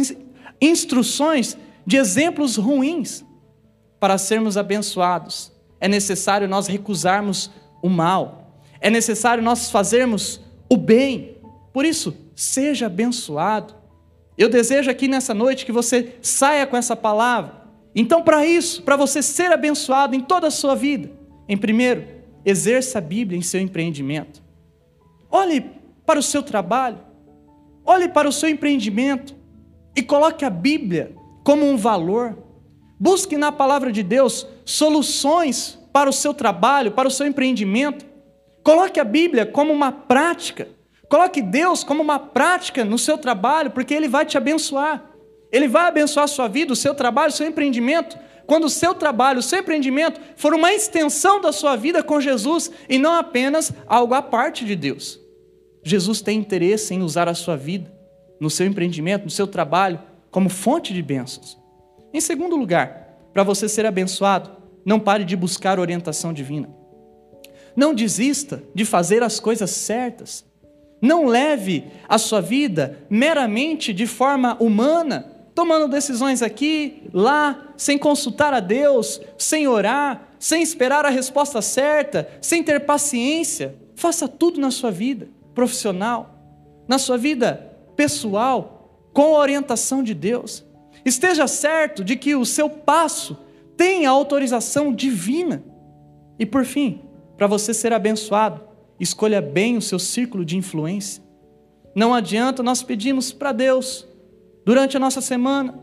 instruções 0.60 1.56
de 1.86 1.96
exemplos 1.96 2.56
ruins. 2.56 3.24
Para 3.98 4.18
sermos 4.18 4.56
abençoados, 4.56 5.52
é 5.80 5.86
necessário 5.86 6.48
nós 6.48 6.66
recusarmos 6.66 7.50
o 7.80 7.88
mal. 7.88 8.60
É 8.80 8.90
necessário 8.90 9.42
nós 9.42 9.70
fazermos 9.70 10.40
o 10.68 10.76
bem. 10.76 11.36
Por 11.72 11.84
isso, 11.84 12.16
seja 12.34 12.86
abençoado. 12.86 13.74
Eu 14.36 14.48
desejo 14.48 14.90
aqui 14.90 15.08
nessa 15.08 15.34
noite 15.34 15.66
que 15.66 15.72
você 15.72 16.16
saia 16.22 16.66
com 16.66 16.76
essa 16.76 16.96
palavra. 16.96 17.62
Então, 17.94 18.22
para 18.22 18.46
isso, 18.46 18.82
para 18.82 18.96
você 18.96 19.22
ser 19.22 19.52
abençoado 19.52 20.14
em 20.14 20.20
toda 20.20 20.46
a 20.46 20.50
sua 20.50 20.74
vida, 20.74 21.10
em 21.48 21.56
primeiro, 21.56 22.06
exerça 22.44 22.98
a 22.98 23.02
Bíblia 23.02 23.38
em 23.38 23.42
seu 23.42 23.60
empreendimento. 23.60 24.42
Olhe 25.30 25.70
para 26.06 26.18
o 26.18 26.22
seu 26.22 26.42
trabalho, 26.42 26.98
olhe 27.84 28.08
para 28.08 28.28
o 28.28 28.32
seu 28.32 28.48
empreendimento 28.48 29.34
e 29.94 30.02
coloque 30.02 30.44
a 30.44 30.50
Bíblia 30.50 31.14
como 31.44 31.66
um 31.66 31.76
valor. 31.76 32.38
Busque 32.98 33.36
na 33.36 33.52
palavra 33.52 33.92
de 33.92 34.02
Deus 34.02 34.46
soluções 34.64 35.78
para 35.92 36.08
o 36.08 36.12
seu 36.12 36.32
trabalho, 36.32 36.92
para 36.92 37.08
o 37.08 37.10
seu 37.10 37.26
empreendimento. 37.26 38.06
Coloque 38.62 38.98
a 38.98 39.04
Bíblia 39.04 39.44
como 39.44 39.72
uma 39.72 39.92
prática. 39.92 40.68
Coloque 41.12 41.42
Deus 41.42 41.84
como 41.84 42.02
uma 42.02 42.18
prática 42.18 42.86
no 42.86 42.98
seu 42.98 43.18
trabalho, 43.18 43.70
porque 43.70 43.92
Ele 43.92 44.08
vai 44.08 44.24
te 44.24 44.38
abençoar. 44.38 45.10
Ele 45.52 45.68
vai 45.68 45.86
abençoar 45.86 46.24
a 46.24 46.26
sua 46.26 46.48
vida, 46.48 46.72
o 46.72 46.76
seu 46.76 46.94
trabalho, 46.94 47.28
o 47.28 47.36
seu 47.36 47.46
empreendimento. 47.46 48.18
Quando 48.46 48.64
o 48.64 48.70
seu 48.70 48.94
trabalho, 48.94 49.40
o 49.40 49.42
seu 49.42 49.58
empreendimento 49.58 50.18
for 50.36 50.54
uma 50.54 50.72
extensão 50.72 51.38
da 51.38 51.52
sua 51.52 51.76
vida 51.76 52.02
com 52.02 52.18
Jesus 52.18 52.70
e 52.88 52.96
não 52.96 53.12
apenas 53.12 53.74
algo 53.86 54.14
à 54.14 54.22
parte 54.22 54.64
de 54.64 54.74
Deus. 54.74 55.20
Jesus 55.84 56.22
tem 56.22 56.38
interesse 56.38 56.94
em 56.94 57.02
usar 57.02 57.28
a 57.28 57.34
sua 57.34 57.58
vida, 57.58 57.92
no 58.40 58.48
seu 58.48 58.66
empreendimento, 58.66 59.24
no 59.24 59.30
seu 59.30 59.46
trabalho, 59.46 60.00
como 60.30 60.48
fonte 60.48 60.94
de 60.94 61.02
bênçãos. 61.02 61.58
Em 62.10 62.22
segundo 62.22 62.56
lugar, 62.56 63.18
para 63.34 63.42
você 63.42 63.68
ser 63.68 63.84
abençoado, 63.84 64.50
não 64.82 64.98
pare 64.98 65.26
de 65.26 65.36
buscar 65.36 65.78
orientação 65.78 66.32
divina. 66.32 66.70
Não 67.76 67.94
desista 67.94 68.62
de 68.74 68.86
fazer 68.86 69.22
as 69.22 69.38
coisas 69.38 69.68
certas. 69.72 70.50
Não 71.02 71.26
leve 71.26 71.84
a 72.08 72.16
sua 72.16 72.40
vida 72.40 73.04
meramente 73.10 73.92
de 73.92 74.06
forma 74.06 74.56
humana, 74.60 75.26
tomando 75.52 75.88
decisões 75.88 76.42
aqui, 76.42 77.10
lá, 77.12 77.74
sem 77.76 77.98
consultar 77.98 78.54
a 78.54 78.60
Deus, 78.60 79.20
sem 79.36 79.66
orar, 79.66 80.28
sem 80.38 80.62
esperar 80.62 81.04
a 81.04 81.10
resposta 81.10 81.60
certa, 81.60 82.28
sem 82.40 82.62
ter 82.62 82.86
paciência. 82.86 83.74
Faça 83.96 84.28
tudo 84.28 84.60
na 84.60 84.70
sua 84.70 84.92
vida 84.92 85.28
profissional, 85.52 86.38
na 86.86 86.98
sua 86.98 87.18
vida 87.18 87.76
pessoal, 87.96 89.08
com 89.12 89.34
a 89.34 89.40
orientação 89.40 90.04
de 90.04 90.14
Deus. 90.14 90.64
Esteja 91.04 91.48
certo 91.48 92.04
de 92.04 92.14
que 92.14 92.36
o 92.36 92.46
seu 92.46 92.70
passo 92.70 93.36
tem 93.76 94.06
a 94.06 94.10
autorização 94.10 94.94
divina. 94.94 95.64
E 96.38 96.46
por 96.46 96.64
fim, 96.64 97.00
para 97.36 97.48
você 97.48 97.74
ser 97.74 97.92
abençoado, 97.92 98.71
Escolha 99.02 99.42
bem 99.42 99.76
o 99.76 99.82
seu 99.82 99.98
círculo 99.98 100.44
de 100.44 100.56
influência. 100.56 101.20
Não 101.92 102.14
adianta 102.14 102.62
nós 102.62 102.84
pedirmos 102.84 103.32
para 103.32 103.50
Deus 103.50 104.06
durante 104.64 104.96
a 104.96 105.00
nossa 105.00 105.20
semana: 105.20 105.76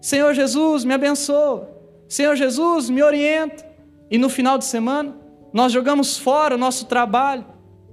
Senhor 0.00 0.32
Jesus, 0.32 0.82
me 0.82 0.94
abençoa. 0.94 1.70
Senhor 2.08 2.34
Jesus, 2.34 2.88
me 2.88 3.02
orienta. 3.02 3.70
E 4.10 4.16
no 4.16 4.30
final 4.30 4.56
de 4.56 4.64
semana, 4.64 5.14
nós 5.52 5.70
jogamos 5.70 6.16
fora 6.16 6.54
o 6.54 6.58
nosso 6.58 6.86
trabalho 6.86 7.44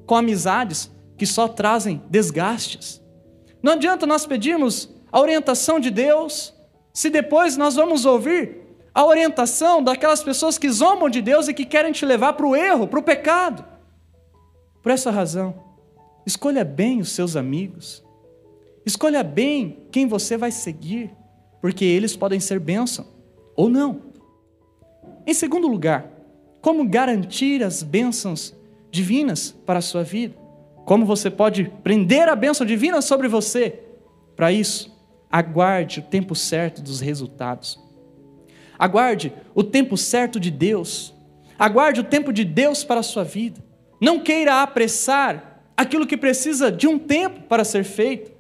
com 0.06 0.16
amizades 0.16 0.90
que 1.18 1.26
só 1.26 1.50
trazem 1.50 2.02
desgastes. 2.10 3.02
Não 3.62 3.74
adianta 3.74 4.08
nós 4.08 4.26
pedirmos 4.26 4.90
a 5.12 5.20
orientação 5.20 5.78
de 5.78 5.92
Deus, 5.92 6.54
se 6.94 7.10
depois 7.10 7.58
nós 7.58 7.76
vamos 7.76 8.06
ouvir 8.06 8.62
a 8.96 9.04
orientação 9.04 9.84
daquelas 9.84 10.24
pessoas 10.24 10.58
que 10.58 10.70
zombam 10.70 11.10
de 11.10 11.22
Deus 11.22 11.50
e 11.50 11.54
que 11.54 11.66
querem 11.66 11.92
te 11.92 12.06
levar 12.06 12.32
para 12.32 12.48
o 12.48 12.56
erro, 12.56 12.88
para 12.88 13.00
o 13.00 13.04
pecado. 13.04 13.79
Por 14.82 14.92
essa 14.92 15.12
razão, 15.12 15.56
escolha 16.26 16.64
bem 16.64 17.00
os 17.00 17.10
seus 17.10 17.36
amigos. 17.36 18.04
Escolha 18.86 19.24
bem 19.24 19.84
quem 19.92 20.08
você 20.08 20.38
vai 20.38 20.52
seguir, 20.52 21.12
porque 21.62 21.84
eles 21.84 22.16
podem 22.16 22.40
ser 22.40 22.60
bênção 22.60 23.06
ou 23.56 23.70
não. 23.70 24.02
Em 25.28 25.34
segundo 25.34 25.68
lugar, 25.68 26.12
como 26.62 26.88
garantir 26.88 27.64
as 27.64 27.84
bênçãos 27.84 28.56
divinas 28.90 29.52
para 29.66 29.80
a 29.80 29.82
sua 29.82 30.04
vida? 30.04 30.36
Como 30.86 31.06
você 31.06 31.30
pode 31.30 31.66
prender 31.84 32.28
a 32.28 32.36
bênção 32.36 32.66
divina 32.66 33.02
sobre 33.02 33.28
você? 33.28 33.80
Para 34.36 34.52
isso, 34.52 34.98
aguarde 35.30 36.00
o 36.00 36.04
tempo 36.04 36.34
certo 36.34 36.82
dos 36.82 37.00
resultados. 37.00 37.80
Aguarde 38.78 39.34
o 39.54 39.64
tempo 39.64 39.98
certo 39.98 40.40
de 40.40 40.50
Deus. 40.50 41.14
Aguarde 41.60 42.00
o 42.00 42.04
tempo 42.06 42.32
de 42.32 42.46
Deus 42.46 42.84
para 42.84 43.02
a 43.02 43.04
sua 43.04 43.24
vida. 43.24 43.69
Não 44.00 44.20
queira 44.20 44.62
apressar 44.62 45.64
aquilo 45.76 46.08
que 46.08 46.18
precisa 46.18 46.72
de 46.72 46.88
um 46.88 46.98
tempo 46.98 47.42
para 47.42 47.64
ser 47.64 47.84
feito. 47.84 48.32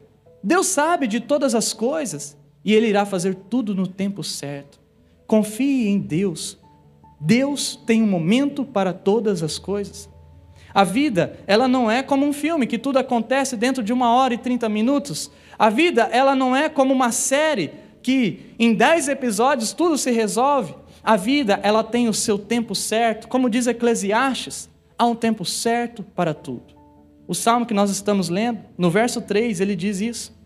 Deus 0.44 0.68
sabe 0.68 1.08
de 1.08 1.20
todas 1.20 1.54
as 1.54 1.74
coisas 1.74 2.38
e 2.64 2.74
Ele 2.74 2.88
irá 2.88 3.06
fazer 3.06 3.36
tudo 3.36 3.76
no 3.76 3.88
tempo 3.88 4.24
certo. 4.24 4.80
Confie 5.28 5.88
em 5.88 6.00
Deus. 6.00 6.58
Deus 7.20 7.76
tem 7.86 8.02
um 8.02 8.08
momento 8.08 8.64
para 8.64 8.94
todas 8.94 9.44
as 9.44 9.60
coisas. 9.60 10.10
A 10.74 10.84
vida, 10.84 11.38
ela 11.48 11.68
não 11.68 11.90
é 11.90 12.04
como 12.04 12.26
um 12.26 12.32
filme 12.32 12.68
que 12.68 12.78
tudo 12.78 13.00
acontece 13.00 13.58
dentro 13.58 13.84
de 13.84 13.92
uma 13.92 14.14
hora 14.14 14.34
e 14.34 14.38
trinta 14.38 14.70
minutos. 14.70 15.32
A 15.58 15.70
vida, 15.70 16.10
ela 16.12 16.36
não 16.36 16.56
é 16.56 16.70
como 16.70 16.94
uma 16.94 17.12
série 17.12 17.72
que 18.02 18.54
em 18.58 18.74
dez 18.74 19.08
episódios 19.08 19.74
tudo 19.74 19.98
se 19.98 20.12
resolve. 20.12 20.76
A 21.04 21.18
vida, 21.18 21.60
ela 21.64 21.84
tem 21.84 22.08
o 22.08 22.14
seu 22.14 22.38
tempo 22.38 22.76
certo. 22.76 23.28
Como 23.28 23.50
diz 23.50 23.68
Eclesiastes, 23.68 24.70
há 25.00 25.06
um 25.06 25.16
tempo 25.16 25.46
certo 25.46 26.04
para 26.04 26.34
tudo. 26.34 26.76
O 27.26 27.34
salmo 27.34 27.66
que 27.66 27.74
nós 27.74 27.90
estamos 27.90 28.28
lendo, 28.28 28.60
no 28.78 28.92
verso 28.92 29.22
3, 29.22 29.62
ele 29.62 29.76
diz 29.76 30.02
isso. 30.02 30.38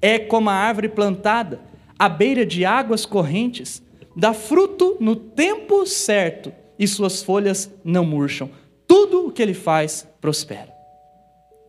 É 0.00 0.18
como 0.18 0.50
a 0.50 0.54
árvore 0.54 0.88
plantada 0.88 1.60
à 1.98 2.08
beira 2.08 2.44
de 2.44 2.64
águas 2.64 3.06
correntes, 3.06 3.82
dá 4.14 4.34
fruto 4.34 4.98
no 5.00 5.16
tempo 5.16 5.86
certo 5.86 6.52
e 6.78 6.86
suas 6.86 7.22
folhas 7.22 7.72
não 7.82 8.04
murcham 8.04 8.50
tudo 8.92 9.28
o 9.28 9.32
que 9.32 9.40
ele 9.40 9.54
faz 9.54 10.06
prospera. 10.20 10.70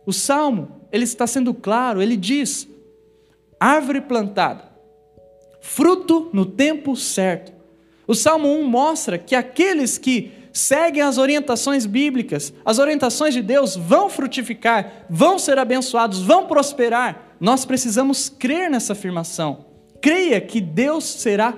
O 0.04 0.12
salmo, 0.12 0.82
ele 0.92 1.04
está 1.04 1.26
sendo 1.26 1.54
claro, 1.54 2.02
ele 2.02 2.18
diz: 2.18 2.68
árvore 3.58 4.02
plantada, 4.02 4.70
fruto 5.62 6.28
no 6.34 6.44
tempo 6.44 6.94
certo. 6.94 7.50
O 8.06 8.14
salmo 8.14 8.48
1 8.48 8.64
mostra 8.64 9.16
que 9.16 9.34
aqueles 9.34 9.96
que 9.96 10.32
seguem 10.54 11.02
as 11.02 11.18
orientações 11.18 11.84
bíblicas, 11.84 12.54
as 12.64 12.78
orientações 12.78 13.34
de 13.34 13.42
Deus, 13.42 13.74
vão 13.74 14.08
frutificar, 14.08 15.04
vão 15.10 15.36
ser 15.36 15.58
abençoados, 15.58 16.22
vão 16.22 16.46
prosperar. 16.46 17.34
Nós 17.40 17.64
precisamos 17.64 18.28
crer 18.28 18.70
nessa 18.70 18.92
afirmação. 18.92 19.66
Creia 20.00 20.40
que 20.40 20.60
Deus 20.60 21.04
será, 21.04 21.54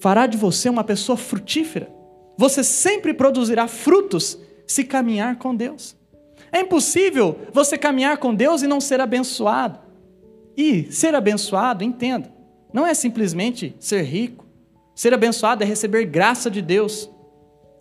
fará 0.00 0.26
de 0.26 0.38
você 0.38 0.70
uma 0.70 0.82
pessoa 0.82 1.16
frutífera. 1.16 1.92
Você 2.38 2.64
sempre 2.64 3.12
produzirá 3.12 3.68
frutos 3.68 4.38
se 4.66 4.82
caminhar 4.82 5.36
com 5.36 5.54
Deus. 5.54 5.94
É 6.50 6.60
impossível 6.60 7.38
você 7.52 7.76
caminhar 7.76 8.16
com 8.16 8.34
Deus 8.34 8.62
e 8.62 8.66
não 8.66 8.80
ser 8.80 9.00
abençoado. 9.00 9.78
E 10.56 10.90
ser 10.90 11.14
abençoado, 11.14 11.84
entenda, 11.84 12.32
não 12.72 12.86
é 12.86 12.94
simplesmente 12.94 13.76
ser 13.78 14.02
rico. 14.02 14.46
Ser 14.94 15.12
abençoado 15.12 15.62
é 15.62 15.66
receber 15.66 16.06
graça 16.06 16.50
de 16.50 16.62
Deus. 16.62 17.10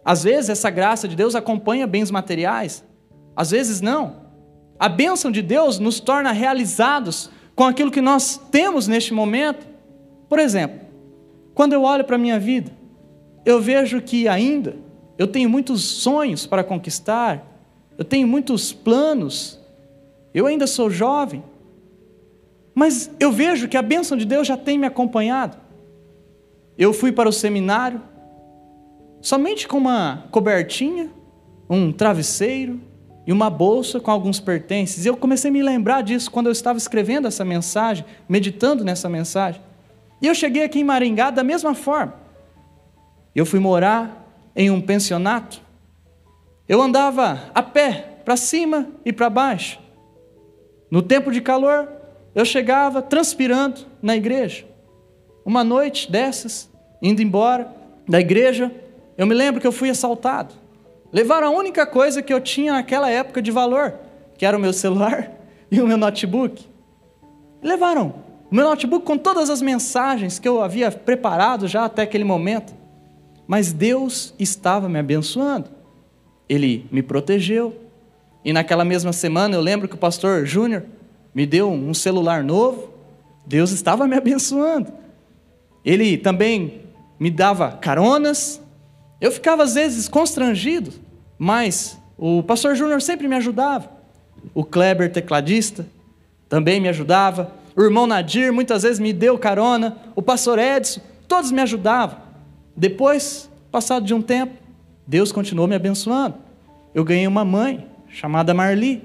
Às 0.08 0.24
vezes 0.24 0.50
essa 0.50 0.70
graça 0.70 1.06
de 1.06 1.18
Deus 1.18 1.36
acompanha 1.36 1.86
bens 1.86 2.10
materiais, 2.10 2.82
às 3.36 3.52
vezes 3.52 3.82
não. 3.82 4.22
A 4.80 4.88
bênção 4.88 5.30
de 5.30 5.42
Deus 5.42 5.80
nos 5.80 6.00
torna 6.00 6.32
realizados 6.32 7.30
com 7.54 7.66
aquilo 7.66 7.92
que 7.92 8.00
nós 8.00 8.40
temos 8.50 8.88
neste 8.88 9.14
momento. 9.14 9.68
Por 10.30 10.40
exemplo, 10.40 10.80
quando 11.54 11.74
eu 11.74 11.84
olho 11.84 12.06
para 12.06 12.16
a 12.16 12.20
minha 12.20 12.40
vida, 12.40 12.72
eu 13.46 13.60
vejo 13.60 14.02
que 14.02 14.30
ainda 14.30 14.78
eu 15.18 15.28
tenho 15.28 15.50
muitos 15.50 15.82
sonhos 15.82 16.48
para 16.48 16.64
conquistar, 16.64 17.46
eu 17.98 18.06
tenho 18.06 18.30
muitos 18.30 18.72
planos, 18.72 19.60
eu 20.34 20.46
ainda 20.48 20.66
sou 20.68 20.90
jovem, 20.90 21.44
mas 22.74 23.12
eu 23.20 23.30
vejo 23.30 23.68
que 23.68 23.76
a 23.76 23.82
bênção 23.82 24.18
de 24.18 24.24
Deus 24.24 24.48
já 24.48 24.56
tem 24.56 24.78
me 24.78 24.88
acompanhado. 24.88 25.58
Eu 26.78 26.94
fui 26.94 27.12
para 27.12 27.28
o 27.28 27.34
seminário, 27.34 28.02
somente 29.22 29.68
com 29.68 29.78
uma 29.78 30.26
cobertinha, 30.32 31.10
um 31.70 31.92
travesseiro 31.92 32.80
e 33.26 33.34
uma 33.34 33.50
bolsa 33.50 34.00
com 34.00 34.10
alguns 34.10 34.40
pertences. 34.40 35.06
E 35.06 35.08
eu 35.10 35.18
comecei 35.18 35.50
a 35.50 35.54
me 35.54 35.62
lembrar 35.62 36.02
disso 36.02 36.32
quando 36.32 36.48
eu 36.48 36.52
estava 36.52 36.78
escrevendo 36.78 37.28
essa 37.28 37.44
mensagem, 37.44 38.06
meditando 38.28 38.84
nessa 38.86 39.10
mensagem. 39.10 39.62
E 40.22 40.28
eu 40.28 40.34
cheguei 40.34 40.64
aqui 40.64 40.80
em 40.80 40.84
Maringá 40.84 41.30
da 41.30 41.44
mesma 41.44 41.76
forma. 41.76 42.16
Eu 43.36 43.46
fui 43.46 43.60
morar 43.60 44.26
em 44.56 44.72
um 44.72 44.82
pensionato, 44.82 45.62
eu 46.68 46.82
andava 46.82 47.52
a 47.54 47.62
pé, 47.62 48.22
para 48.26 48.36
cima 48.36 48.90
e 49.06 49.14
para 49.14 49.30
baixo. 49.30 49.80
No 50.90 51.02
tempo 51.02 51.32
de 51.32 51.40
calor, 51.40 51.88
eu 52.34 52.44
chegava 52.44 53.02
transpirando 53.02 53.82
na 54.02 54.16
igreja. 54.16 54.66
Uma 55.46 55.64
noite 55.64 56.12
dessas, 56.12 56.70
indo 57.02 57.22
embora 57.22 57.74
da 58.08 58.20
igreja, 58.20 58.72
eu 59.18 59.26
me 59.26 59.34
lembro 59.34 59.60
que 59.60 59.68
eu 59.68 59.72
fui 59.72 59.90
assaltado. 59.90 60.54
Levaram 61.12 61.48
a 61.48 61.52
única 61.52 61.86
coisa 61.86 62.22
que 62.22 62.34
eu 62.34 62.40
tinha 62.40 62.74
naquela 62.74 63.10
época 63.10 63.42
de 63.42 63.52
valor, 63.52 63.94
que 64.38 64.46
era 64.46 64.58
o 64.58 64.60
meu 64.60 64.74
celular 64.74 65.32
e 65.72 65.82
o 65.82 65.88
meu 65.88 65.98
notebook. 65.98 66.66
Levaram 67.62 68.14
o 68.52 68.56
meu 68.56 68.66
notebook 68.66 69.06
com 69.06 69.18
todas 69.18 69.50
as 69.50 69.62
mensagens 69.62 70.40
que 70.40 70.48
eu 70.48 70.62
havia 70.62 70.92
preparado 70.92 71.68
já 71.68 71.86
até 71.86 72.04
aquele 72.04 72.24
momento 72.24 72.78
mas 73.48 73.72
Deus 73.72 74.34
estava 74.38 74.90
me 74.90 75.00
abençoando. 75.00 75.70
Ele 76.50 76.86
me 76.92 77.02
protegeu. 77.02 77.74
E 78.44 78.52
naquela 78.52 78.84
mesma 78.84 79.14
semana 79.14 79.56
eu 79.56 79.62
lembro 79.62 79.88
que 79.88 79.96
o 79.96 79.98
pastor 79.98 80.46
Júnior 80.46 80.84
me 81.34 81.46
deu 81.46 81.72
um 81.72 81.94
celular 81.94 82.44
novo. 82.44 82.90
Deus 83.46 83.72
estava 83.72 84.06
me 84.06 84.18
abençoando. 84.18 84.92
Ele 85.84 86.18
também 86.18 86.82
me 87.18 87.32
dava 87.32 87.72
caronas. 87.72 88.62
Eu 89.20 89.32
ficava 89.32 89.64
às 89.64 89.74
vezes 89.74 90.08
constrangido, 90.08 90.92
mas 91.38 92.00
o 92.18 92.44
pastor 92.44 92.76
Júnior 92.76 93.02
sempre 93.02 93.28
me 93.28 93.36
ajudava. 93.36 93.90
O 94.54 94.64
Kleber, 94.64 95.12
tecladista, 95.12 95.86
também 96.48 96.80
me 96.80 96.88
ajudava. 96.88 97.52
O 97.76 97.82
irmão 97.82 98.08
Nadir 98.08 98.54
muitas 98.54 98.84
vezes 98.84 99.00
me 99.00 99.12
deu 99.12 99.38
carona. 99.38 99.98
O 100.16 100.22
pastor 100.22 100.60
Edson, 100.60 101.02
todos 101.28 101.52
me 101.52 101.62
ajudavam. 101.62 102.20
Depois, 102.76 103.50
passado 103.72 104.06
de 104.06 104.14
um 104.14 104.22
tempo, 104.22 104.54
Deus 105.06 105.32
continuou 105.32 105.68
me 105.68 105.76
abençoando. 105.76 106.36
Eu 106.94 107.04
ganhei 107.04 107.28
uma 107.28 107.46
mãe 107.46 107.88
chamada 108.10 108.54
Marli, 108.54 109.04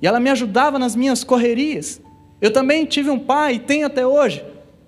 e 0.00 0.06
ela 0.06 0.20
me 0.20 0.30
ajudava 0.30 0.78
nas 0.78 0.96
minhas 0.96 1.24
correrias. 1.24 2.00
Eu 2.40 2.52
também 2.52 2.84
tive 2.84 3.10
um 3.10 3.18
pai, 3.18 3.54
e 3.54 3.58
tenho 3.58 3.86
até 3.86 4.06
hoje, 4.06 4.44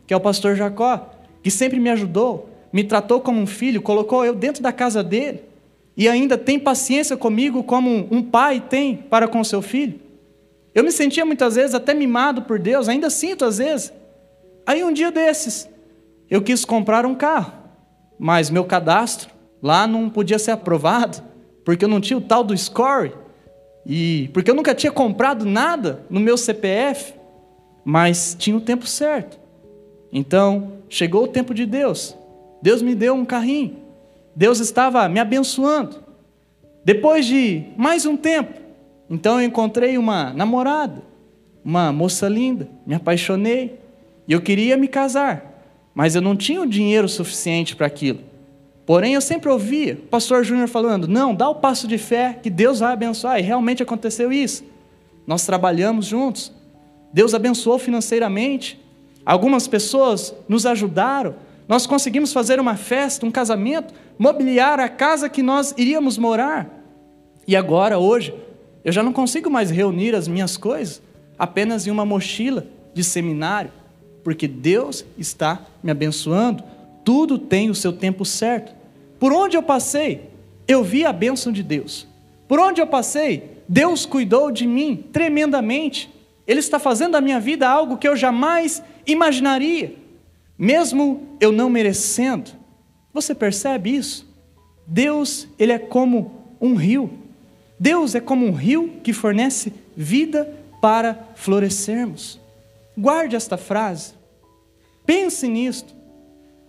que 0.06 0.12
é 0.12 0.16
o 0.16 0.20
pastor 0.20 0.56
Jacó, 0.56 1.10
que 1.42 1.50
sempre 1.50 1.78
me 1.78 1.90
ajudou, 1.90 2.50
me 2.74 2.84
tratou 2.84 3.22
como 3.22 3.40
um 3.40 3.46
filho, 3.46 3.80
colocou 3.80 4.22
eu 4.22 4.34
dentro 4.34 4.62
da 4.62 4.70
casa 4.70 5.02
dele, 5.02 5.42
e 5.96 6.06
ainda 6.06 6.36
tem 6.36 6.58
paciência 6.58 7.16
comigo 7.16 7.62
como 7.62 8.06
um 8.10 8.22
pai 8.22 8.60
tem 8.60 8.94
para 8.96 9.26
com 9.26 9.42
seu 9.42 9.62
filho. 9.62 9.98
Eu 10.74 10.84
me 10.84 10.92
sentia 10.92 11.24
muitas 11.24 11.54
vezes 11.54 11.74
até 11.74 11.94
mimado 11.94 12.42
por 12.42 12.58
Deus, 12.58 12.88
ainda 12.88 13.08
sinto 13.08 13.46
às 13.46 13.56
vezes. 13.56 13.92
Aí 14.66 14.84
um 14.84 14.92
dia 14.92 15.10
desses, 15.10 15.66
eu 16.28 16.42
quis 16.42 16.66
comprar 16.66 17.06
um 17.06 17.14
carro 17.14 17.64
mas 18.18 18.50
meu 18.50 18.64
cadastro 18.64 19.30
lá 19.62 19.86
não 19.86 20.08
podia 20.08 20.38
ser 20.38 20.52
aprovado, 20.52 21.22
porque 21.64 21.84
eu 21.84 21.88
não 21.88 22.00
tinha 22.00 22.16
o 22.16 22.22
tal 22.22 22.44
do 22.44 22.56
score, 22.56 23.12
e 23.86 24.30
porque 24.32 24.50
eu 24.50 24.54
nunca 24.54 24.74
tinha 24.74 24.92
comprado 24.92 25.44
nada 25.44 26.04
no 26.08 26.20
meu 26.20 26.36
CPF, 26.36 27.14
mas 27.84 28.36
tinha 28.38 28.56
o 28.56 28.60
tempo 28.60 28.86
certo. 28.86 29.38
Então, 30.12 30.78
chegou 30.88 31.24
o 31.24 31.28
tempo 31.28 31.52
de 31.52 31.66
Deus. 31.66 32.16
Deus 32.64 32.82
me 32.82 32.94
deu 32.94 33.14
um 33.14 33.24
carrinho. 33.24 33.76
Deus 34.34 34.58
estava 34.58 35.08
me 35.08 35.20
abençoando. 35.20 36.02
Depois 36.84 37.26
de 37.26 37.64
mais 37.76 38.06
um 38.06 38.16
tempo, 38.16 38.54
então 39.08 39.40
eu 39.40 39.46
encontrei 39.46 39.96
uma 39.96 40.32
namorada, 40.32 41.02
uma 41.64 41.92
moça 41.92 42.28
linda, 42.28 42.68
me 42.86 42.94
apaixonei 42.94 43.78
e 44.26 44.32
eu 44.32 44.40
queria 44.40 44.76
me 44.76 44.88
casar 44.88 45.54
mas 45.94 46.16
eu 46.16 46.20
não 46.20 46.34
tinha 46.34 46.60
o 46.60 46.66
dinheiro 46.66 47.08
suficiente 47.08 47.76
para 47.76 47.86
aquilo. 47.86 48.18
Porém, 48.84 49.14
eu 49.14 49.20
sempre 49.20 49.48
ouvia 49.48 49.94
o 49.94 50.08
pastor 50.08 50.44
Júnior 50.44 50.68
falando: 50.68 51.06
não, 51.06 51.34
dá 51.34 51.48
o 51.48 51.54
passo 51.54 51.86
de 51.86 51.96
fé 51.96 52.38
que 52.42 52.50
Deus 52.50 52.80
vai 52.80 52.92
abençoar. 52.92 53.38
E 53.38 53.42
realmente 53.42 53.82
aconteceu 53.82 54.32
isso. 54.32 54.64
Nós 55.26 55.46
trabalhamos 55.46 56.06
juntos. 56.06 56.52
Deus 57.12 57.32
abençoou 57.32 57.78
financeiramente. 57.78 58.78
Algumas 59.24 59.68
pessoas 59.68 60.34
nos 60.48 60.66
ajudaram. 60.66 61.36
Nós 61.66 61.86
conseguimos 61.86 62.32
fazer 62.32 62.60
uma 62.60 62.76
festa, 62.76 63.24
um 63.24 63.30
casamento, 63.30 63.94
mobiliar 64.18 64.78
a 64.78 64.88
casa 64.88 65.28
que 65.28 65.42
nós 65.42 65.74
iríamos 65.76 66.18
morar. 66.18 66.68
E 67.46 67.56
agora, 67.56 67.98
hoje, 67.98 68.34
eu 68.84 68.92
já 68.92 69.02
não 69.02 69.12
consigo 69.12 69.50
mais 69.50 69.70
reunir 69.70 70.14
as 70.14 70.28
minhas 70.28 70.56
coisas 70.56 71.02
apenas 71.38 71.86
em 71.86 71.90
uma 71.90 72.04
mochila 72.04 72.66
de 72.92 73.02
seminário, 73.02 73.72
porque 74.22 74.46
Deus 74.46 75.04
está 75.18 75.60
me 75.82 75.90
abençoando. 75.90 76.62
Tudo 77.04 77.38
tem 77.38 77.70
o 77.70 77.74
seu 77.74 77.92
tempo 77.92 78.24
certo. 78.24 78.74
Por 79.18 79.32
onde 79.32 79.56
eu 79.56 79.62
passei, 79.62 80.30
eu 80.68 80.82
vi 80.82 81.04
a 81.04 81.12
bênção 81.12 81.52
de 81.52 81.62
Deus. 81.62 82.06
Por 82.46 82.58
onde 82.58 82.80
eu 82.80 82.86
passei, 82.86 83.62
Deus 83.68 84.06
cuidou 84.06 84.50
de 84.50 84.66
mim 84.66 85.04
tremendamente. 85.12 86.10
Ele 86.46 86.60
está 86.60 86.78
fazendo 86.78 87.12
da 87.12 87.20
minha 87.20 87.40
vida 87.40 87.68
algo 87.68 87.96
que 87.96 88.06
eu 88.06 88.16
jamais 88.16 88.82
imaginaria, 89.06 89.94
mesmo 90.58 91.36
eu 91.40 91.50
não 91.50 91.68
merecendo. 91.68 92.50
Você 93.12 93.34
percebe 93.34 93.94
isso? 93.94 94.26
Deus, 94.86 95.48
ele 95.58 95.72
é 95.72 95.78
como 95.78 96.56
um 96.60 96.74
rio. 96.74 97.10
Deus 97.78 98.14
é 98.14 98.20
como 98.20 98.46
um 98.46 98.52
rio 98.52 99.00
que 99.02 99.12
fornece 99.12 99.72
vida 99.96 100.52
para 100.80 101.28
florescermos. 101.34 102.40
Guarde 102.96 103.36
esta 103.36 103.56
frase. 103.56 104.14
Pense 105.04 105.48
nisto. 105.48 105.94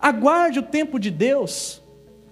Aguarde 0.00 0.58
o 0.58 0.62
tempo 0.62 0.98
de 0.98 1.10
Deus. 1.10 1.82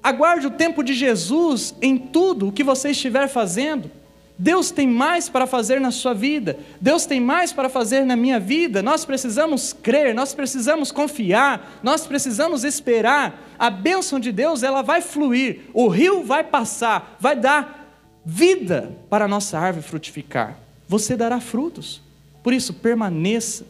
Aguarde 0.03 0.47
o 0.47 0.51
tempo 0.51 0.83
de 0.83 0.93
Jesus 0.93 1.75
em 1.81 1.97
tudo 1.97 2.49
o 2.49 2.53
que 2.53 2.65
você 2.65 2.91
estiver 2.91 3.29
fazendo. 3.29 3.91
Deus 4.37 4.73
tem 4.73 4.89
mais 4.89 5.29
para 5.29 5.47
fazer 5.47 5.81
na 5.81 5.93
sua 5.93 6.13
vida, 6.13 6.59
Deus 6.81 7.07
tem 7.07 7.21
mais 7.21 7.53
para 7.53 7.69
fazer 7.69 8.05
na 8.05 8.17
minha 8.17 8.41
vida. 8.41 8.83
Nós 8.83 9.05
precisamos 9.05 9.73
crer, 9.73 10.13
nós 10.13 10.35
precisamos 10.35 10.91
confiar, 10.91 11.79
nós 11.83 12.07
precisamos 12.07 12.65
esperar. 12.65 13.55
A 13.57 13.71
bênção 13.71 14.19
de 14.19 14.33
Deus, 14.33 14.65
ela 14.65 14.83
vai 14.83 15.01
fluir, 15.01 15.61
o 15.73 15.87
rio 15.87 16.25
vai 16.25 16.43
passar, 16.43 17.17
vai 17.21 17.37
dar 17.37 17.89
vida 18.25 18.91
para 19.09 19.27
a 19.27 19.29
nossa 19.29 19.59
árvore 19.59 19.87
frutificar. 19.87 20.59
Você 20.89 21.17
dará 21.17 21.39
frutos. 21.41 22.03
Por 22.43 22.53
isso, 22.53 22.75
permaneça 22.75 23.65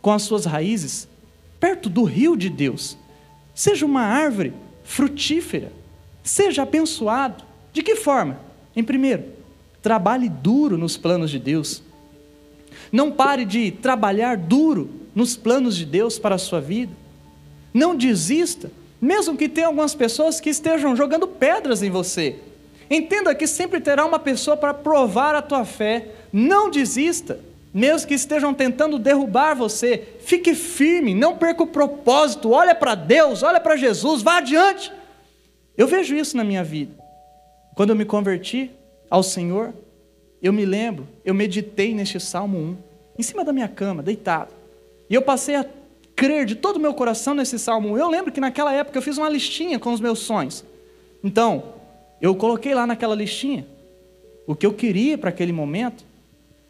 com 0.00 0.12
as 0.12 0.22
suas 0.22 0.44
raízes 0.44 1.08
perto 1.58 1.88
do 1.88 2.04
rio 2.04 2.36
de 2.36 2.48
Deus. 2.48 2.96
Seja 3.54 3.84
uma 3.84 4.02
árvore 4.02 4.52
frutífera. 4.84 5.72
Seja 6.22 6.62
abençoado. 6.62 7.44
De 7.72 7.82
que 7.82 7.96
forma? 7.96 8.38
Em 8.76 8.84
primeiro, 8.84 9.24
Trabalhe 9.84 10.30
duro 10.30 10.78
nos 10.78 10.96
planos 10.96 11.30
de 11.30 11.38
Deus. 11.38 11.82
Não 12.90 13.12
pare 13.12 13.44
de 13.44 13.70
trabalhar 13.70 14.34
duro 14.34 14.88
nos 15.14 15.36
planos 15.36 15.76
de 15.76 15.84
Deus 15.84 16.18
para 16.18 16.36
a 16.36 16.38
sua 16.38 16.58
vida. 16.58 16.90
Não 17.74 17.94
desista, 17.94 18.72
mesmo 18.98 19.36
que 19.36 19.46
tenha 19.46 19.66
algumas 19.66 19.94
pessoas 19.94 20.40
que 20.40 20.48
estejam 20.48 20.96
jogando 20.96 21.28
pedras 21.28 21.82
em 21.82 21.90
você. 21.90 22.36
Entenda 22.88 23.34
que 23.34 23.46
sempre 23.46 23.78
terá 23.78 24.06
uma 24.06 24.18
pessoa 24.18 24.56
para 24.56 24.72
provar 24.72 25.34
a 25.34 25.42
tua 25.42 25.66
fé. 25.66 26.12
Não 26.32 26.70
desista, 26.70 27.40
mesmo 27.74 28.08
que 28.08 28.14
estejam 28.14 28.54
tentando 28.54 28.98
derrubar 28.98 29.54
você. 29.54 30.14
Fique 30.20 30.54
firme, 30.54 31.14
não 31.14 31.36
perca 31.36 31.62
o 31.62 31.66
propósito. 31.66 32.52
Olha 32.52 32.74
para 32.74 32.94
Deus, 32.94 33.42
olha 33.42 33.60
para 33.60 33.76
Jesus, 33.76 34.22
vá 34.22 34.38
adiante. 34.38 34.90
Eu 35.76 35.86
vejo 35.86 36.16
isso 36.16 36.38
na 36.38 36.42
minha 36.42 36.64
vida. 36.64 36.96
Quando 37.74 37.90
eu 37.90 37.96
me 37.96 38.06
converti, 38.06 38.70
ao 39.10 39.22
Senhor, 39.22 39.72
eu 40.42 40.52
me 40.52 40.64
lembro, 40.64 41.08
eu 41.24 41.32
meditei 41.32 41.94
neste 41.94 42.20
Salmo 42.20 42.58
1, 42.58 42.76
em 43.18 43.22
cima 43.22 43.44
da 43.44 43.52
minha 43.52 43.68
cama, 43.68 44.02
deitado. 44.02 44.52
E 45.08 45.14
eu 45.14 45.22
passei 45.22 45.54
a 45.56 45.64
crer 46.16 46.44
de 46.46 46.54
todo 46.54 46.76
o 46.76 46.80
meu 46.80 46.94
coração 46.94 47.34
nesse 47.34 47.58
Salmo 47.58 47.90
1. 47.90 47.98
Eu 47.98 48.08
lembro 48.08 48.32
que 48.32 48.40
naquela 48.40 48.72
época 48.72 48.98
eu 48.98 49.02
fiz 49.02 49.18
uma 49.18 49.28
listinha 49.28 49.78
com 49.78 49.92
os 49.92 50.00
meus 50.00 50.20
sonhos. 50.20 50.64
Então, 51.22 51.74
eu 52.20 52.34
coloquei 52.34 52.74
lá 52.74 52.86
naquela 52.86 53.14
listinha 53.14 53.66
o 54.46 54.54
que 54.54 54.66
eu 54.66 54.72
queria 54.72 55.16
para 55.16 55.30
aquele 55.30 55.52
momento. 55.52 56.04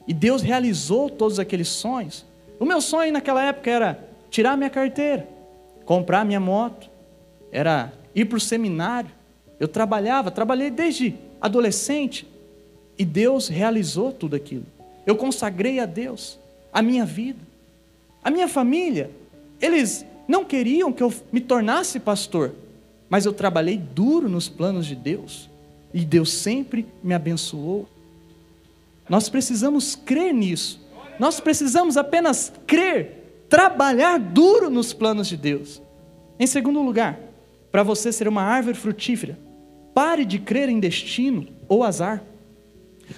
E 0.07 0.13
Deus 0.13 0.43
realizou 0.43 1.09
todos 1.09 1.39
aqueles 1.39 1.69
sonhos. 1.69 2.25
O 2.61 2.65
meu 2.65 2.81
sonho 2.81 3.13
naquela 3.13 3.43
época 3.43 3.71
era 3.71 4.09
tirar 4.31 4.57
minha 4.57 4.71
carteira, 4.71 5.27
comprar 5.85 6.25
minha 6.25 6.41
moto, 6.41 6.91
era 7.51 7.93
ir 8.15 8.27
para 8.27 8.37
o 8.37 8.41
seminário. 8.41 9.11
Eu 9.59 9.69
trabalhava, 9.69 10.31
trabalhei 10.31 10.71
desde 10.71 11.15
adolescente, 11.45 12.27
e 12.99 13.05
Deus 13.05 13.49
realizou 13.49 14.11
tudo 14.11 14.35
aquilo. 14.35 14.65
Eu 15.05 15.15
consagrei 15.15 15.79
a 15.79 15.85
Deus 15.85 16.39
a 16.73 16.81
minha 16.81 17.05
vida. 17.05 17.41
A 18.23 18.31
minha 18.31 18.49
família, 18.49 19.11
eles 19.61 20.07
não 20.27 20.43
queriam 20.43 20.91
que 20.91 21.03
eu 21.03 21.13
me 21.31 21.43
tornasse 21.43 22.01
pastor, 22.01 22.55
mas 23.11 23.27
eu 23.27 23.33
trabalhei 23.35 23.77
duro 23.77 24.27
nos 24.27 24.49
planos 24.49 24.87
de 24.87 24.95
Deus 24.95 25.51
e 25.93 26.03
Deus 26.03 26.33
sempre 26.33 26.87
me 27.03 27.13
abençoou. 27.13 27.87
Nós 29.07 29.29
precisamos 29.29 29.95
crer 29.95 30.33
nisso. 30.33 30.81
Nós 31.21 31.41
precisamos 31.41 31.99
apenas 31.99 32.51
crer, 32.67 33.45
trabalhar 33.51 34.19
duro 34.19 34.71
nos 34.71 34.95
planos 34.95 35.29
de 35.29 35.37
Deus. 35.37 35.83
Em 36.41 36.47
segundo 36.47 36.81
lugar, 36.81 37.21
para 37.71 37.83
você 37.83 38.11
ser 38.11 38.29
uma 38.29 38.43
árvore 38.43 38.79
frutífera, 38.79 39.39
pare 39.95 40.25
de 40.25 40.39
crer 40.39 40.69
em 40.69 40.81
destino 40.81 41.47
ou 41.69 41.85
azar. 41.85 42.23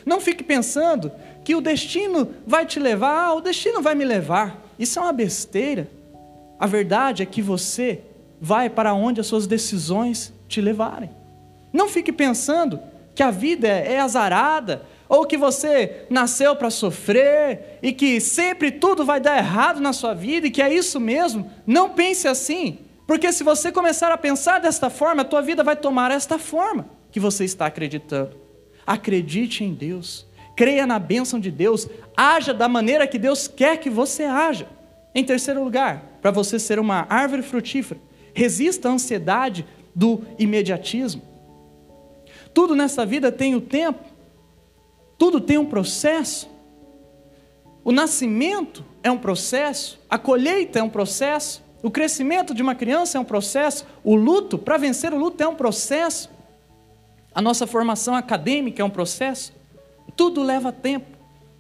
Não 0.05 0.21
fique 0.21 0.45
pensando 0.45 1.11
que 1.45 1.55
o 1.55 1.61
destino 1.61 2.29
vai 2.47 2.67
te 2.67 2.79
levar, 2.79 3.27
ah, 3.27 3.35
o 3.35 3.41
destino 3.41 3.81
vai 3.81 3.95
me 3.95 4.05
levar. 4.05 4.63
Isso 4.79 4.99
é 4.99 5.03
uma 5.03 5.13
besteira. 5.13 5.89
A 6.59 6.67
verdade 6.67 7.23
é 7.23 7.27
que 7.27 7.41
você 7.41 8.01
vai 8.41 8.69
para 8.69 8.95
onde 8.95 9.21
as 9.21 9.27
suas 9.27 9.47
decisões 9.47 10.33
te 10.49 10.61
levarem. 10.61 11.11
Não 11.73 11.89
fique 11.89 12.13
pensando 12.13 12.81
que 13.15 13.23
a 13.23 13.31
vida 13.31 13.69
é 13.69 13.99
azarada, 13.99 14.83
ou 15.09 15.25
que 15.25 15.37
você 15.37 16.05
nasceu 16.11 16.57
para 16.57 16.69
sofrer, 16.69 17.79
e 17.83 17.93
que 17.93 18.21
sempre 18.21 18.71
tudo 18.71 19.05
vai 19.05 19.21
dar 19.21 19.39
errado 19.39 19.81
na 19.81 19.93
sua 19.93 20.15
vida, 20.15 20.47
e 20.47 20.51
que 20.51 20.61
é 20.61 20.73
isso 20.73 20.99
mesmo. 20.99 21.51
Não 21.67 21.91
pense 21.91 22.27
assim, 22.27 22.79
porque 23.07 23.33
se 23.33 23.45
você 23.45 23.71
começar 23.71 24.11
a 24.11 24.19
pensar 24.19 24.59
desta 24.59 24.91
forma, 24.91 25.23
a 25.23 25.25
tua 25.25 25.41
vida 25.41 25.63
vai 25.63 25.77
tomar 25.77 26.11
esta 26.11 26.39
forma 26.39 26.89
que 27.11 27.21
você 27.21 27.45
está 27.45 27.67
acreditando. 27.67 28.37
Acredite 28.85 29.63
em 29.63 29.73
Deus, 29.73 30.27
creia 30.57 30.87
na 30.87 30.99
bênção 30.99 31.39
de 31.39 31.51
Deus, 31.51 31.89
haja 32.17 32.53
da 32.53 32.69
maneira 32.69 33.07
que 33.07 33.19
Deus 33.19 33.47
quer 33.47 33.79
que 33.79 33.89
você 33.89 34.25
haja. 34.25 34.69
Em 35.15 35.25
terceiro 35.25 35.63
lugar, 35.63 36.19
para 36.21 36.31
você 36.31 36.59
ser 36.59 36.79
uma 36.79 37.07
árvore 37.09 37.43
frutífera, 37.43 38.01
resista 38.35 38.89
à 38.89 38.93
ansiedade 38.93 39.65
do 39.95 40.23
imediatismo. 40.39 41.23
Tudo 42.53 42.75
nessa 42.75 43.07
vida 43.07 43.31
tem 43.31 43.55
o 43.55 43.61
tempo, 43.61 44.05
tudo 45.17 45.41
tem 45.41 45.59
um 45.59 45.65
processo. 45.65 46.51
O 47.85 47.93
nascimento 47.93 48.85
é 49.03 49.11
um 49.11 49.19
processo, 49.19 49.99
a 50.11 50.19
colheita 50.19 50.81
é 50.81 50.83
um 50.83 50.89
processo, 50.89 51.63
o 51.87 51.91
crescimento 51.91 52.53
de 52.53 52.63
uma 52.63 52.75
criança 52.75 53.17
é 53.17 53.21
um 53.21 53.25
processo, 53.25 53.87
o 54.03 54.17
luto, 54.17 54.59
para 54.59 54.77
vencer 54.77 55.15
o 55.15 55.17
luto, 55.17 55.41
é 55.41 55.47
um 55.47 55.55
processo. 55.55 56.29
A 57.33 57.41
nossa 57.41 57.65
formação 57.65 58.13
acadêmica 58.17 58.83
é 58.83 58.85
um 58.85 58.91
processo. 58.91 59.53
Tudo 60.17 60.43
leva 60.43 60.73
tempo. 60.73 61.07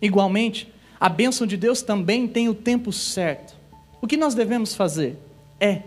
Igualmente, 0.02 0.74
a 0.98 1.08
bênção 1.08 1.46
de 1.46 1.56
Deus 1.56 1.80
também 1.80 2.26
tem 2.26 2.48
o 2.48 2.54
tempo 2.54 2.92
certo. 2.92 3.54
O 4.02 4.06
que 4.08 4.16
nós 4.16 4.34
devemos 4.34 4.74
fazer 4.74 5.16
é 5.60 5.82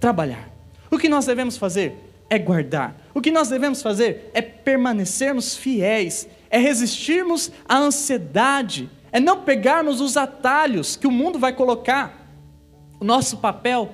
trabalhar. 0.00 0.50
O 0.90 0.98
que 0.98 1.08
nós 1.08 1.24
devemos 1.24 1.56
fazer 1.56 1.94
é 2.28 2.40
guardar. 2.40 2.96
O 3.14 3.20
que 3.20 3.30
nós 3.30 3.50
devemos 3.50 3.82
fazer 3.82 4.32
é 4.34 4.42
permanecermos 4.42 5.56
fiéis, 5.56 6.28
é 6.50 6.58
resistirmos 6.58 7.52
à 7.68 7.76
ansiedade, 7.76 8.90
é 9.12 9.20
não 9.20 9.42
pegarmos 9.42 10.00
os 10.00 10.16
atalhos 10.16 10.96
que 10.96 11.06
o 11.06 11.12
mundo 11.12 11.38
vai 11.38 11.52
colocar. 11.52 12.25
O 12.98 13.04
nosso 13.04 13.38
papel 13.38 13.92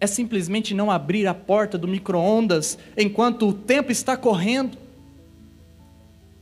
é 0.00 0.06
simplesmente 0.06 0.74
não 0.74 0.90
abrir 0.90 1.26
a 1.26 1.34
porta 1.34 1.78
do 1.78 1.86
micro-ondas 1.86 2.76
enquanto 2.96 3.48
o 3.48 3.52
tempo 3.52 3.92
está 3.92 4.16
correndo. 4.16 4.76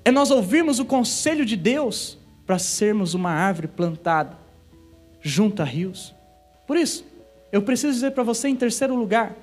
É 0.04 0.10
nós 0.10 0.30
ouvirmos 0.30 0.78
o 0.78 0.84
conselho 0.84 1.44
de 1.44 1.56
Deus 1.56 2.18
para 2.46 2.58
sermos 2.58 3.12
uma 3.12 3.30
árvore 3.30 3.68
plantada 3.68 4.38
junto 5.20 5.60
a 5.60 5.64
rios. 5.64 6.14
Por 6.66 6.76
isso, 6.76 7.04
eu 7.52 7.60
preciso 7.60 7.92
dizer 7.92 8.12
para 8.12 8.22
você 8.22 8.48
em 8.48 8.56
terceiro 8.56 8.94
lugar, 8.94 9.36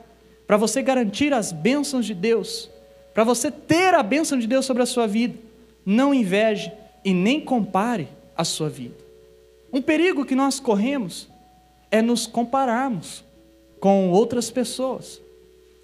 para 0.47 0.57
você 0.57 0.81
garantir 0.81 1.33
as 1.33 1.51
bênçãos 1.51 2.05
de 2.05 2.15
Deus, 2.15 2.69
para 3.13 3.23
você 3.23 3.51
ter 3.51 3.93
a 3.93 4.01
bênção 4.01 4.39
de 4.39 4.47
Deus 4.47 4.65
sobre 4.65 4.81
a 4.81 4.87
sua 4.87 5.05
vida, 5.05 5.37
não 5.85 6.13
inveje 6.13 6.71
e 7.05 7.13
nem 7.13 7.39
compare 7.39 8.07
a 8.35 8.43
sua 8.43 8.67
vida. 8.67 8.95
Um 9.71 9.81
perigo 9.81 10.25
que 10.25 10.35
nós 10.35 10.59
corremos 10.59 11.29
é 11.89 12.01
nos 12.01 12.27
compararmos 12.27 13.23
com 13.79 14.09
outras 14.11 14.49
pessoas. 14.49 15.21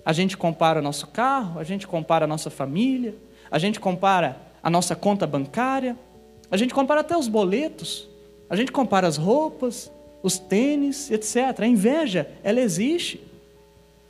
A 0.06 0.12
gente 0.12 0.36
compara 0.36 0.80
o 0.80 0.84
nosso 0.84 1.08
carro, 1.08 1.60
a 1.60 1.64
gente 1.64 1.88
compara 1.88 2.26
a 2.26 2.28
nossa 2.28 2.50
família, 2.50 3.16
a 3.50 3.58
gente 3.58 3.80
compara 3.80 4.38
a 4.62 4.70
nossa 4.70 4.96
conta 4.96 5.26
bancária, 5.26 5.98
a 6.52 6.58
gente 6.58 6.74
compara 6.74 7.02
até 7.02 7.16
os 7.18 7.28
boletos, 7.28 8.08
a 8.50 8.56
gente 8.56 8.72
compara 8.72 9.08
as 9.08 9.18
roupas, 9.18 9.92
os 10.22 10.38
tênis, 10.38 11.10
etc. 11.10 11.60
A 11.60 11.68
inveja, 11.68 12.30
ela 12.44 12.60
existe. 12.60 13.22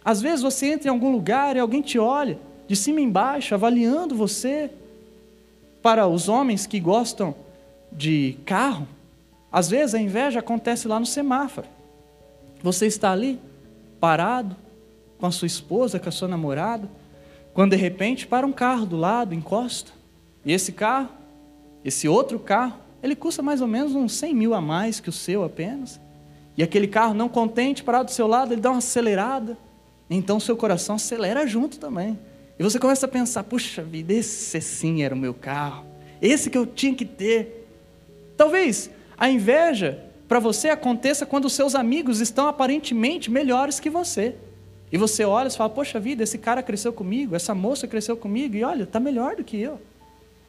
Às 0.03 0.21
vezes 0.21 0.41
você 0.41 0.73
entra 0.73 0.88
em 0.88 0.91
algum 0.91 1.12
lugar 1.12 1.56
e 1.56 1.60
alguém 1.60 1.82
te 1.82 1.97
olha 1.99 2.38
de 2.67 2.75
cima 2.75 2.99
embaixo, 3.01 3.53
avaliando 3.53 4.15
você. 4.15 4.71
Para 5.82 6.08
os 6.08 6.29
homens 6.29 6.65
que 6.65 6.79
gostam 6.79 7.36
de 7.91 8.38
carro, 8.45 8.88
Às 9.51 9.69
vezes 9.69 9.93
a 9.93 10.01
inveja 10.01 10.39
acontece 10.39 10.88
lá 10.88 10.99
no 10.99 11.06
semáforo. 11.06 11.67
Você 12.63 12.88
está 12.88 13.12
ali, 13.12 13.39
parado, 13.99 14.56
com 15.19 15.28
a 15.28 15.32
sua 15.32 15.45
esposa, 15.45 15.99
com 15.99 16.10
a 16.10 16.12
sua 16.12 16.28
namorada, 16.28 16.89
quando 17.54 17.71
de 17.71 17.78
repente 17.78 18.26
para 18.26 18.47
um 18.47 18.54
carro 18.54 18.86
do 18.86 18.97
lado, 18.97 19.36
encosta, 19.36 19.91
e 20.45 20.52
esse 20.52 20.71
carro, 20.71 21.10
esse 21.84 22.08
outro 22.08 22.39
carro, 22.39 22.80
ele 23.02 23.15
custa 23.15 23.41
mais 23.41 23.60
ou 23.62 23.67
menos 23.67 23.93
uns 23.93 24.13
100 24.13 24.34
mil 24.34 24.54
a 24.54 24.62
mais 24.62 25.02
que 25.02 25.10
o 25.10 25.12
seu 25.12 25.43
apenas. 25.43 25.99
E 26.58 26.63
aquele 26.63 26.88
carro 26.88 27.13
não 27.13 27.28
contente, 27.28 27.84
parado 27.84 28.06
do 28.06 28.12
seu 28.12 28.28
lado, 28.28 28.54
ele 28.54 28.62
dá 28.62 28.69
uma 28.71 28.78
acelerada. 28.78 29.58
Então 30.10 30.39
seu 30.39 30.56
coração 30.56 30.95
acelera 30.95 31.45
junto 31.45 31.78
também. 31.78 32.17
E 32.58 32.63
você 32.63 32.80
começa 32.80 33.06
a 33.06 33.10
pensar: 33.10 33.43
puxa 33.43 33.84
vida, 33.84 34.13
esse 34.13 34.62
sim 34.62 35.04
era 35.04 35.13
o 35.13 35.17
meu 35.17 35.34
carro. 35.34 35.86
Esse 36.21 36.49
que 36.49 36.58
eu 36.58 36.65
tinha 36.65 36.95
que 36.95 37.06
ter. 37.06 37.67
Talvez 38.38 38.89
a 39.17 39.30
inveja 39.30 40.04
para 40.34 40.39
você 40.39 40.69
aconteça 40.69 41.28
quando 41.28 41.46
os 41.46 41.54
seus 41.54 41.76
amigos 41.76 42.19
estão 42.19 42.48
aparentemente 42.48 43.30
melhores 43.30 43.80
que 43.80 43.88
você. 43.88 44.34
E 44.91 44.98
você 44.98 45.24
olha 45.24 45.48
e 45.48 45.52
fala: 45.52 45.69
Poxa 45.69 46.00
vida, 46.00 46.24
esse 46.24 46.39
cara 46.39 46.63
cresceu 46.63 46.91
comigo, 46.91 47.36
essa 47.36 47.54
moça 47.54 47.88
cresceu 47.88 48.17
comigo, 48.17 48.56
e 48.56 48.63
olha, 48.63 48.82
está 48.82 49.00
melhor 49.00 49.36
do 49.36 49.43
que 49.43 49.62
eu 49.62 49.80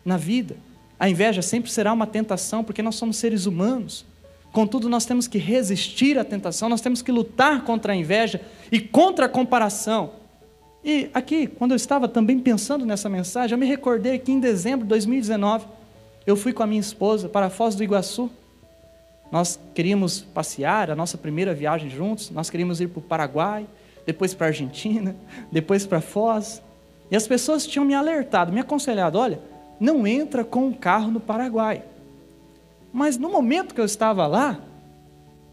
na 0.03 0.17
vida. 0.17 0.57
A 0.99 1.07
inveja 1.07 1.43
sempre 1.43 1.71
será 1.71 1.93
uma 1.93 2.07
tentação, 2.07 2.65
porque 2.65 2.81
nós 2.81 2.95
somos 2.95 3.19
seres 3.19 3.45
humanos. 3.45 4.07
Contudo, 4.55 4.89
nós 4.89 5.05
temos 5.05 5.29
que 5.29 5.37
resistir 5.37 6.19
à 6.19 6.25
tentação, 6.25 6.71
nós 6.71 6.81
temos 6.81 7.03
que 7.03 7.13
lutar 7.13 7.63
contra 7.63 7.93
a 7.93 7.97
inveja 7.97 8.41
e 8.73 8.81
contra 8.81 9.27
a 9.27 9.29
comparação. 9.29 10.13
E 10.83 11.11
aqui, 11.13 11.47
quando 11.47 11.73
eu 11.73 11.77
estava 11.77 12.09
também 12.09 12.39
pensando 12.39 12.87
nessa 12.87 13.11
mensagem, 13.11 13.55
eu 13.55 13.59
me 13.59 13.67
recordei 13.67 14.19
que 14.19 14.33
em 14.33 14.41
dezembro 14.41 14.87
de 14.87 14.89
2019, 14.89 15.67
eu 16.27 16.37
fui 16.37 16.55
com 16.55 16.63
a 16.63 16.67
minha 16.67 16.81
esposa 16.81 17.29
para 17.29 17.45
a 17.45 17.51
Foz 17.51 17.75
do 17.75 17.85
Iguaçu. 17.85 18.31
Nós 19.35 19.59
queríamos 19.75 20.21
passear, 20.21 20.93
a 20.93 20.95
nossa 20.95 21.19
primeira 21.19 21.53
viagem 21.53 21.91
juntos, 21.91 22.31
nós 22.31 22.49
queríamos 22.49 22.81
ir 22.81 22.87
para 22.87 23.01
o 23.01 23.03
Paraguai, 23.03 23.67
depois 24.07 24.33
para 24.33 24.47
a 24.47 24.51
Argentina, 24.51 25.17
depois 25.51 25.85
para 25.85 26.01
Foz. 26.01 26.63
E 27.11 27.17
as 27.17 27.27
pessoas 27.27 27.67
tinham 27.67 27.85
me 27.85 27.95
alertado, 27.95 28.53
me 28.53 28.61
aconselhado: 28.61 29.19
olha, 29.19 29.41
não 29.81 30.07
entra 30.07 30.45
com 30.45 30.69
um 30.69 30.73
carro 30.73 31.11
no 31.11 31.19
Paraguai. 31.19 31.83
Mas 32.93 33.19
no 33.19 33.29
momento 33.29 33.75
que 33.75 33.81
eu 33.81 33.85
estava 33.85 34.25
lá, 34.29 34.61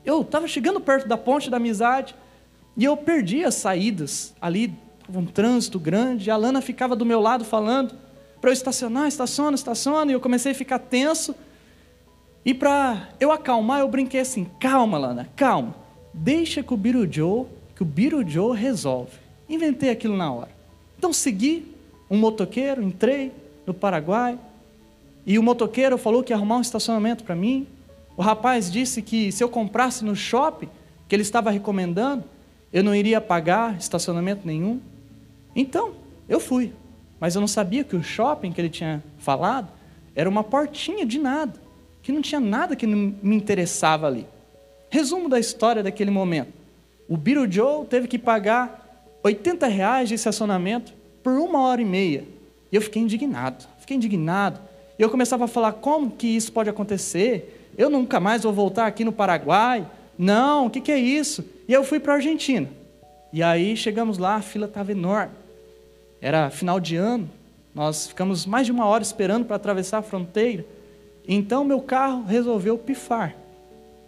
eu 0.06 0.22
estava 0.22 0.48
chegando 0.48 0.80
perto 0.80 1.08
da 1.08 1.18
ponte 1.18 1.50
da 1.50 1.58
amizade 1.58 2.14
e 2.78 2.86
eu 2.86 2.96
perdi 2.96 3.44
as 3.44 3.56
saídas 3.56 4.32
ali, 4.40 4.76
um 5.12 5.26
trânsito 5.26 5.80
grande, 5.80 6.30
a 6.30 6.38
Lana 6.38 6.62
ficava 6.62 6.96
do 6.96 7.04
meu 7.04 7.20
lado 7.20 7.44
falando 7.44 7.96
para 8.40 8.52
eu 8.52 8.54
estacionar, 8.54 9.08
estaciona, 9.08 9.56
estaciona, 9.56 10.12
e 10.12 10.14
eu 10.14 10.20
comecei 10.20 10.52
a 10.52 10.56
ficar 10.56 10.78
tenso. 10.78 11.34
E 12.46 12.54
para 12.54 13.10
eu 13.20 13.32
acalmar, 13.32 13.80
eu 13.80 13.88
brinquei 13.88 14.22
assim: 14.22 14.46
calma, 14.60 14.98
Lana, 14.98 15.30
calma, 15.36 15.76
deixa 16.14 16.64
que 16.64 16.74
o 16.74 16.78
Birujo, 16.78 17.48
que 17.76 17.84
o 17.84 17.86
Birujo 17.86 18.52
resolve. 18.52 19.12
Inventei 19.48 19.90
aquilo 19.90 20.16
na 20.16 20.32
hora. 20.32 20.50
Então 20.98 21.14
segui 21.14 21.76
um 22.10 22.18
motoqueiro, 22.18 22.82
entrei 22.82 23.32
no 23.66 23.74
Paraguai, 23.74 24.38
e 25.26 25.38
o 25.38 25.44
motoqueiro 25.44 25.98
falou 25.98 26.24
que 26.24 26.34
ia 26.34 26.36
arrumar 26.36 26.58
um 26.58 26.62
estacionamento 26.62 27.24
para 27.24 27.36
mim. 27.36 27.68
O 28.18 28.22
rapaz 28.22 28.72
disse 28.72 29.02
que 29.02 29.32
se 29.32 29.44
eu 29.44 29.50
comprasse 29.50 30.04
no 30.04 30.16
shopping, 30.16 30.70
que 31.08 31.16
ele 31.16 31.22
estava 31.22 31.52
recomendando, 31.52 32.24
eu 32.74 32.84
não 32.84 32.96
iria 32.96 33.22
pagar 33.22 33.78
estacionamento 33.78 34.48
nenhum. 34.48 34.80
Então, 35.56 35.94
eu 36.28 36.40
fui. 36.40 36.74
Mas 37.20 37.36
eu 37.36 37.42
não 37.42 37.48
sabia 37.48 37.84
que 37.84 37.96
o 37.96 38.04
shopping 38.04 38.52
que 38.52 38.60
ele 38.60 38.70
tinha 38.70 39.04
falado 39.20 39.68
era 40.16 40.28
uma 40.28 40.44
portinha 40.44 41.06
de 41.06 41.20
nada, 41.20 41.61
que 42.02 42.12
não 42.12 42.22
tinha 42.22 42.40
nada 42.40 42.76
que 42.76 42.88
me 42.88 43.36
interessava 43.36 44.08
ali. 44.08 44.26
Resumo 44.90 45.30
da 45.30 45.40
história 45.40 45.84
daquele 45.84 46.12
momento. 46.12 46.54
O 47.08 47.16
Biro 47.16 47.50
Joe 47.52 47.86
teve 47.86 48.08
que 48.08 48.18
pagar 48.18 49.18
80 49.24 49.68
reais 49.68 50.10
de 50.10 50.16
estacionamento 50.16 50.94
por 51.24 51.34
uma 51.34 51.62
hora 51.62 51.82
e 51.82 51.86
meia. 51.86 52.26
E 52.72 52.76
eu 52.76 52.82
fiquei 52.82 53.02
indignado, 53.02 53.66
fiquei 53.80 53.98
indignado. 53.98 54.60
E 54.98 55.02
eu 55.02 55.10
começava 55.10 55.46
a 55.46 55.48
falar: 55.48 55.74
como 55.74 56.12
que 56.12 56.28
isso 56.28 56.52
pode 56.52 56.70
acontecer? 56.70 57.72
Eu 57.78 57.90
nunca 57.90 58.20
mais 58.20 58.44
vou 58.44 58.54
voltar 58.54 58.88
aqui 58.88 59.04
no 59.04 59.12
Paraguai. 59.12 59.86
Não, 60.18 60.68
o 60.68 60.70
que, 60.70 60.82
que 60.82 60.92
é 60.92 60.98
isso? 60.98 61.44
E 61.68 61.74
eu 61.74 61.84
fui 61.84 62.00
para 62.00 62.14
a 62.14 62.16
Argentina. 62.18 62.70
E 63.34 63.42
aí 63.42 63.78
chegamos 63.78 64.18
lá, 64.18 64.36
a 64.36 64.42
fila 64.42 64.68
estava 64.68 64.92
enorme. 64.92 65.34
Era 66.22 66.50
final 66.50 66.80
de 66.80 66.96
ano, 66.96 67.30
nós 67.74 68.08
ficamos 68.08 68.46
mais 68.46 68.66
de 68.66 68.72
uma 68.72 68.86
hora 68.86 69.02
esperando 69.02 69.46
para 69.46 69.56
atravessar 69.56 70.00
a 70.00 70.02
fronteira. 70.02 70.66
Então 71.28 71.64
meu 71.64 71.82
carro 71.82 72.24
resolveu 72.24 72.78
pifar. 72.78 73.36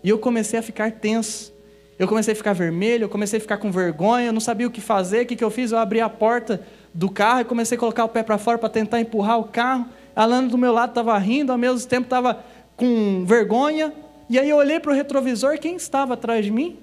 E 0.04 0.10
eu 0.10 0.20
comecei 0.20 0.60
a 0.60 0.62
ficar 0.62 0.92
tenso. 0.92 1.54
Eu 1.98 2.08
comecei 2.08 2.34
a 2.34 2.36
ficar 2.36 2.54
vermelho, 2.54 3.04
eu 3.04 3.10
comecei 3.10 3.38
a 3.38 3.42
ficar 3.42 3.58
com 3.58 3.72
vergonha, 3.72 4.28
eu 4.28 4.34
não 4.34 4.42
sabia 4.42 4.68
o 4.68 4.72
que 4.72 4.82
fazer. 4.82 5.24
O 5.24 5.26
que, 5.26 5.36
que 5.36 5.44
eu 5.44 5.52
fiz? 5.52 5.72
Eu 5.72 5.78
abri 5.78 6.02
a 6.02 6.10
porta 6.10 6.62
do 6.94 7.10
carro 7.10 7.42
e 7.42 7.46
comecei 7.46 7.78
a 7.78 7.80
colocar 7.80 8.04
o 8.04 8.10
pé 8.10 8.24
para 8.24 8.38
fora 8.38 8.58
para 8.58 8.70
tentar 8.70 9.00
empurrar 9.00 9.40
o 9.40 9.46
carro. 9.46 9.86
A 10.16 10.26
Lana 10.26 10.48
do 10.48 10.58
meu 10.58 10.74
lado 10.74 10.90
estava 10.90 11.18
rindo, 11.18 11.52
ao 11.52 11.58
mesmo 11.58 11.88
tempo 11.88 12.06
estava 12.06 12.44
com 12.76 13.24
vergonha. 13.26 13.94
E 14.30 14.40
aí 14.40 14.50
eu 14.50 14.58
olhei 14.58 14.80
para 14.80 14.92
o 14.92 14.96
retrovisor, 14.96 15.58
quem 15.60 15.76
estava 15.76 16.16
atrás 16.16 16.46
de 16.46 16.52
mim? 16.52 16.78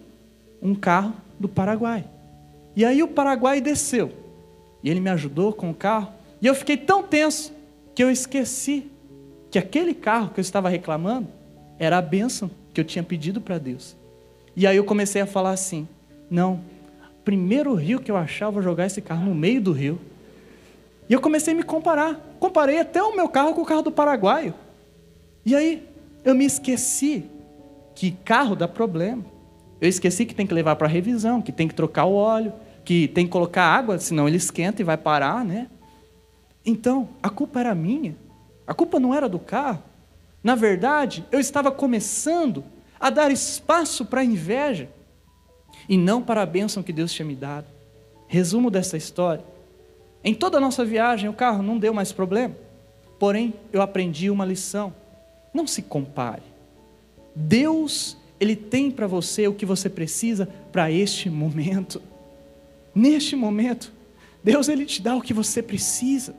Um 0.63 0.75
carro 0.75 1.15
do 1.39 1.49
Paraguai. 1.49 2.05
E 2.77 2.85
aí 2.85 3.03
o 3.03 3.09
Paraguai 3.09 3.61
desceu. 3.61 4.13
E 4.83 4.89
ele 4.89 5.01
me 5.01 5.11
ajudou 5.11 5.53
com 5.53 5.71
o 5.71 5.75
carro. 5.75 6.09
E 6.41 6.47
eu 6.47 6.55
fiquei 6.55 6.77
tão 6.77 7.03
tenso 7.03 7.53
que 7.95 8.03
eu 8.03 8.11
esqueci 8.11 8.90
que 9.51 9.59
aquele 9.59 9.95
carro 9.95 10.31
que 10.31 10.41
eu 10.41 10.43
estava 10.43 10.69
reclamando 10.69 11.29
era 11.79 11.99
a 11.99 12.03
bênção 12.03 12.51
que 12.73 12.81
eu 12.81 12.85
tinha 12.85 13.03
pedido 13.03 13.41
para 13.41 13.59
Deus. 13.59 13.97
E 14.55 14.67
aí 14.67 14.77
eu 14.77 14.85
comecei 14.85 15.21
a 15.21 15.27
falar 15.27 15.51
assim: 15.51 15.89
não, 16.31 16.61
primeiro 17.25 17.75
rio 17.75 18.01
que 18.01 18.11
eu 18.11 18.17
achar, 18.17 18.47
eu 18.47 18.53
vou 18.53 18.63
jogar 18.63 18.87
esse 18.87 19.01
carro 19.01 19.27
no 19.27 19.35
meio 19.35 19.61
do 19.61 19.73
rio. 19.73 20.01
E 21.09 21.13
eu 21.13 21.21
comecei 21.21 21.53
a 21.53 21.57
me 21.57 21.63
comparar. 21.63 22.37
Comparei 22.39 22.79
até 22.79 23.03
o 23.03 23.17
meu 23.17 23.29
carro 23.29 23.55
com 23.55 23.63
o 23.63 23.67
carro 23.67 23.83
do 23.83 23.91
paraguaio. 23.91 24.55
E 25.45 25.57
aí 25.57 25.87
eu 26.25 26.35
me 26.35 26.45
esqueci 26.45 27.25
que 27.95 28.13
carro 28.13 28.55
dá 28.55 28.69
problema. 28.69 29.25
Eu 29.81 29.89
esqueci 29.89 30.25
que 30.25 30.35
tem 30.35 30.47
que 30.47 30.55
levar 30.55 30.77
para 30.77 30.87
revisão, 30.87 31.43
que 31.43 31.51
tem 31.51 31.67
que 31.67 31.75
trocar 31.75 32.05
o 32.05 32.15
óleo, 32.15 32.53
que 32.85 33.09
tem 33.09 33.25
que 33.25 33.33
colocar 33.33 33.65
água, 33.65 33.99
senão 33.99 34.29
ele 34.29 34.37
esquenta 34.37 34.83
e 34.83 34.85
vai 34.85 34.97
parar, 34.97 35.45
né? 35.45 35.69
Então, 36.65 37.09
a 37.23 37.31
culpa 37.31 37.61
era 37.61 37.75
minha. 37.75 38.15
A 38.71 38.75
culpa 38.75 39.01
não 39.01 39.13
era 39.13 39.29
do 39.29 39.41
carro. 39.41 39.83
Na 40.45 40.55
verdade, 40.55 41.27
eu 41.33 41.41
estava 41.41 41.73
começando 41.73 42.63
a 43.01 43.11
dar 43.11 43.33
espaço 43.33 44.05
para 44.05 44.21
a 44.21 44.25
inveja 44.25 44.89
e 45.89 45.97
não 45.97 46.23
para 46.23 46.41
a 46.41 46.47
bênção 46.47 46.81
que 46.81 46.93
Deus 46.93 47.13
tinha 47.13 47.27
me 47.27 47.35
dado. 47.35 47.67
Resumo 48.29 48.71
dessa 48.71 48.97
história: 48.97 49.45
em 50.23 50.33
toda 50.33 50.59
a 50.59 50.61
nossa 50.61 50.85
viagem, 50.85 51.29
o 51.29 51.33
carro 51.33 51.65
não 51.65 51.81
deu 51.81 51.93
mais 51.93 52.13
problema. 52.13 52.55
Porém, 53.19 53.55
eu 53.73 53.83
aprendi 53.83 54.31
uma 54.31 54.45
lição: 54.45 54.95
não 55.53 55.67
se 55.67 55.83
compare. 55.83 56.45
Deus, 57.35 58.17
Ele 58.39 58.55
tem 58.55 58.89
para 58.89 59.09
você 59.09 59.49
o 59.49 59.55
que 59.55 59.67
você 59.67 59.91
precisa 59.91 60.49
para 60.71 60.93
este 60.93 61.29
momento. 61.29 62.01
Neste 62.95 63.35
momento, 63.35 63.93
Deus, 64.45 64.69
Ele 64.69 64.87
te 64.87 65.03
dá 65.03 65.17
o 65.17 65.21
que 65.21 65.35
você 65.35 65.61
precisa. 65.61 66.37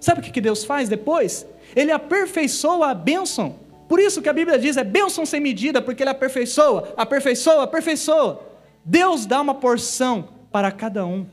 Sabe 0.00 0.20
o 0.20 0.22
que 0.22 0.40
Deus 0.40 0.64
faz 0.64 0.88
depois? 0.88 1.44
Ele 1.74 1.92
aperfeiçoa 1.92 2.90
a 2.90 2.94
bênção. 2.94 3.56
Por 3.88 3.98
isso 3.98 4.20
que 4.20 4.28
a 4.28 4.32
Bíblia 4.32 4.58
diz 4.58 4.76
é 4.76 4.84
bênção 4.84 5.24
sem 5.24 5.40
medida, 5.40 5.80
porque 5.80 6.02
Ele 6.02 6.10
aperfeiçoa, 6.10 6.92
aperfeiçoa, 6.96 7.64
aperfeiçoa. 7.64 8.46
Deus 8.84 9.26
dá 9.26 9.40
uma 9.40 9.54
porção 9.54 10.28
para 10.50 10.70
cada 10.70 11.06
um. 11.06 11.26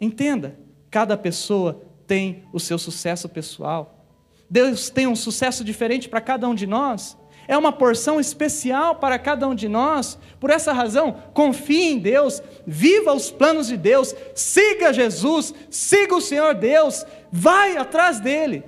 Entenda, 0.00 0.56
Cada 0.92 1.16
pessoa 1.16 1.80
tem 2.06 2.44
o 2.52 2.60
seu 2.60 2.76
sucesso 2.76 3.26
pessoal. 3.26 4.06
Deus 4.48 4.90
tem 4.90 5.06
um 5.06 5.16
sucesso 5.16 5.64
diferente 5.64 6.06
para 6.06 6.20
cada 6.20 6.46
um 6.46 6.54
de 6.54 6.66
nós. 6.66 7.16
É 7.48 7.56
uma 7.56 7.72
porção 7.72 8.20
especial 8.20 8.96
para 8.96 9.18
cada 9.18 9.48
um 9.48 9.54
de 9.54 9.68
nós. 9.68 10.18
Por 10.38 10.50
essa 10.50 10.70
razão, 10.70 11.16
confie 11.32 11.92
em 11.92 11.98
Deus, 11.98 12.42
viva 12.66 13.14
os 13.14 13.30
planos 13.30 13.68
de 13.68 13.76
Deus, 13.78 14.14
siga 14.34 14.92
Jesus, 14.92 15.54
siga 15.70 16.14
o 16.14 16.20
Senhor 16.20 16.54
Deus, 16.54 17.06
vai 17.32 17.78
atrás 17.78 18.20
dele. 18.20 18.62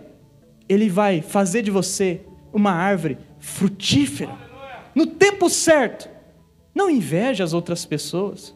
Ele 0.69 0.89
vai 0.89 1.21
fazer 1.21 1.63
de 1.63 1.71
você 1.71 2.21
uma 2.53 2.73
árvore 2.73 3.19
frutífera, 3.39 4.37
no 4.95 5.07
tempo 5.07 5.49
certo. 5.51 6.09
Não 6.75 6.91
inveje 6.91 7.43
as 7.43 7.53
outras 7.53 7.85
pessoas, 7.85 8.55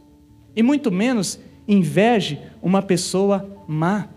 e 0.55 0.63
muito 0.63 0.91
menos 0.91 1.39
inveje 1.67 2.41
uma 2.63 2.83
pessoa 2.83 3.65
má. 3.67 4.09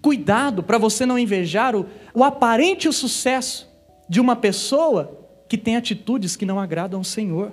Cuidado 0.00 0.62
para 0.62 0.78
você 0.78 1.06
não 1.06 1.18
invejar 1.18 1.76
o, 1.76 1.86
o 2.12 2.24
aparente 2.24 2.90
sucesso 2.92 3.68
de 4.08 4.20
uma 4.20 4.36
pessoa 4.36 5.20
que 5.48 5.56
tem 5.56 5.76
atitudes 5.76 6.36
que 6.36 6.46
não 6.46 6.58
agradam 6.58 7.00
ao 7.00 7.04
Senhor. 7.04 7.52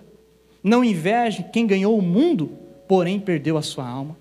Não 0.64 0.84
inveje 0.84 1.46
quem 1.52 1.66
ganhou 1.68 1.98
o 1.98 2.02
mundo, 2.02 2.58
porém 2.88 3.20
perdeu 3.20 3.58
a 3.58 3.62
sua 3.62 3.88
alma. 3.88 4.18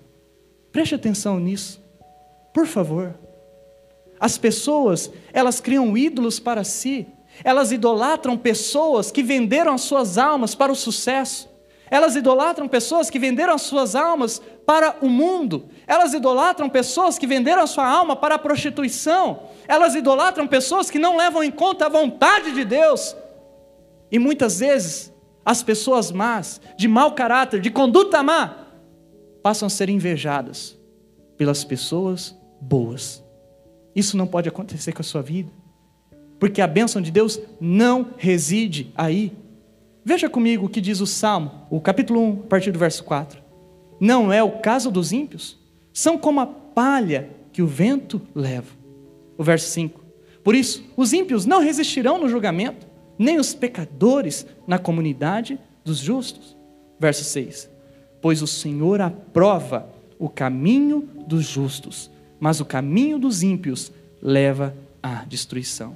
Preste 0.71 0.95
atenção 0.95 1.39
nisso, 1.39 1.83
por 2.53 2.65
favor. 2.65 3.15
As 4.21 4.37
pessoas, 4.37 5.11
elas 5.33 5.59
criam 5.59 5.97
ídolos 5.97 6.39
para 6.39 6.63
si, 6.63 7.07
Elas 7.43 7.71
idolatram 7.71 8.37
pessoas 8.37 9.09
que 9.09 9.23
venderam 9.23 9.73
as 9.73 9.81
suas 9.81 10.17
almas 10.17 10.53
para 10.53 10.71
o 10.71 10.75
sucesso. 10.75 11.49
Elas 11.89 12.15
idolatram 12.15 12.67
pessoas 12.67 13.09
que 13.09 13.17
venderam 13.17 13.53
as 13.53 13.63
suas 13.63 13.95
almas 13.95 14.39
para 14.65 14.97
o 15.01 15.09
mundo. 15.09 15.69
Elas 15.87 16.13
idolatram 16.13 16.69
pessoas 16.69 17.17
que 17.17 17.25
venderam 17.25 17.63
a 17.63 17.67
sua 17.67 17.87
alma 17.87 18.15
para 18.15 18.35
a 18.35 18.37
prostituição. 18.37 19.43
Elas 19.67 19.95
idolatram 19.95 20.45
pessoas 20.45 20.91
que 20.91 20.99
não 20.99 21.17
levam 21.17 21.41
em 21.41 21.49
conta 21.49 21.85
a 21.85 21.89
vontade 21.89 22.51
de 22.51 22.65
Deus. 22.65 23.15
E 24.11 24.19
muitas 24.19 24.59
vezes, 24.59 25.11
as 25.43 25.63
pessoas 25.63 26.11
más, 26.11 26.61
de 26.77 26.87
mau 26.87 27.13
caráter, 27.13 27.59
de 27.59 27.71
conduta 27.71 28.21
má, 28.21 28.67
passam 29.41 29.67
a 29.67 29.69
ser 29.69 29.89
invejadas 29.89 30.77
pelas 31.37 31.63
pessoas 31.63 32.37
boas. 32.61 33.23
Isso 33.95 34.15
não 34.17 34.27
pode 34.27 34.47
acontecer 34.47 34.91
com 34.91 35.01
a 35.01 35.03
sua 35.03 35.21
vida, 35.21 35.51
porque 36.39 36.61
a 36.61 36.67
bênção 36.67 37.01
de 37.01 37.11
Deus 37.11 37.39
não 37.59 38.11
reside 38.17 38.91
aí. 38.95 39.33
Veja 40.03 40.29
comigo 40.29 40.65
o 40.65 40.69
que 40.69 40.81
diz 40.81 40.99
o 40.99 41.05
Salmo, 41.05 41.51
o 41.69 41.79
capítulo 41.79 42.21
1, 42.21 42.31
a 42.31 42.47
partir 42.47 42.71
do 42.71 42.79
verso 42.79 43.03
4. 43.03 43.41
Não 43.99 44.33
é 44.33 44.41
o 44.41 44.59
caso 44.59 44.89
dos 44.89 45.11
ímpios? 45.11 45.59
São 45.93 46.17
como 46.17 46.39
a 46.39 46.45
palha 46.45 47.29
que 47.51 47.61
o 47.61 47.67
vento 47.67 48.21
leva. 48.33 48.69
O 49.37 49.43
verso 49.43 49.69
5. 49.69 50.01
Por 50.43 50.55
isso, 50.55 50.83
os 50.97 51.13
ímpios 51.13 51.45
não 51.45 51.61
resistirão 51.61 52.17
no 52.17 52.27
julgamento, 52.27 52.87
nem 53.17 53.39
os 53.39 53.53
pecadores 53.53 54.45
na 54.65 54.79
comunidade 54.79 55.59
dos 55.83 55.97
justos. 55.97 56.57
Verso 56.99 57.23
6. 57.23 57.69
Pois 58.21 58.41
o 58.41 58.47
Senhor 58.47 59.01
aprova 59.01 59.89
o 60.17 60.29
caminho 60.29 61.07
dos 61.27 61.45
justos, 61.45 62.10
mas 62.41 62.59
o 62.59 62.65
caminho 62.65 63.19
dos 63.19 63.43
ímpios 63.43 63.91
leva 64.19 64.75
à 65.01 65.23
destruição. 65.25 65.95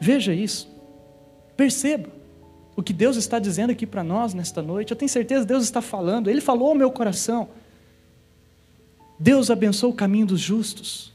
Veja 0.00 0.32
isso. 0.32 0.66
Perceba 1.58 2.08
o 2.74 2.82
que 2.82 2.94
Deus 2.94 3.18
está 3.18 3.38
dizendo 3.38 3.70
aqui 3.70 3.86
para 3.86 4.02
nós 4.02 4.32
nesta 4.32 4.62
noite. 4.62 4.90
Eu 4.90 4.96
tenho 4.96 5.10
certeza 5.10 5.42
que 5.42 5.48
Deus 5.48 5.62
está 5.62 5.82
falando. 5.82 6.30
Ele 6.30 6.40
falou 6.40 6.70
ao 6.70 6.74
meu 6.74 6.90
coração. 6.90 7.50
Deus 9.20 9.50
abençoa 9.50 9.90
o 9.90 9.94
caminho 9.94 10.24
dos 10.24 10.40
justos. 10.40 11.12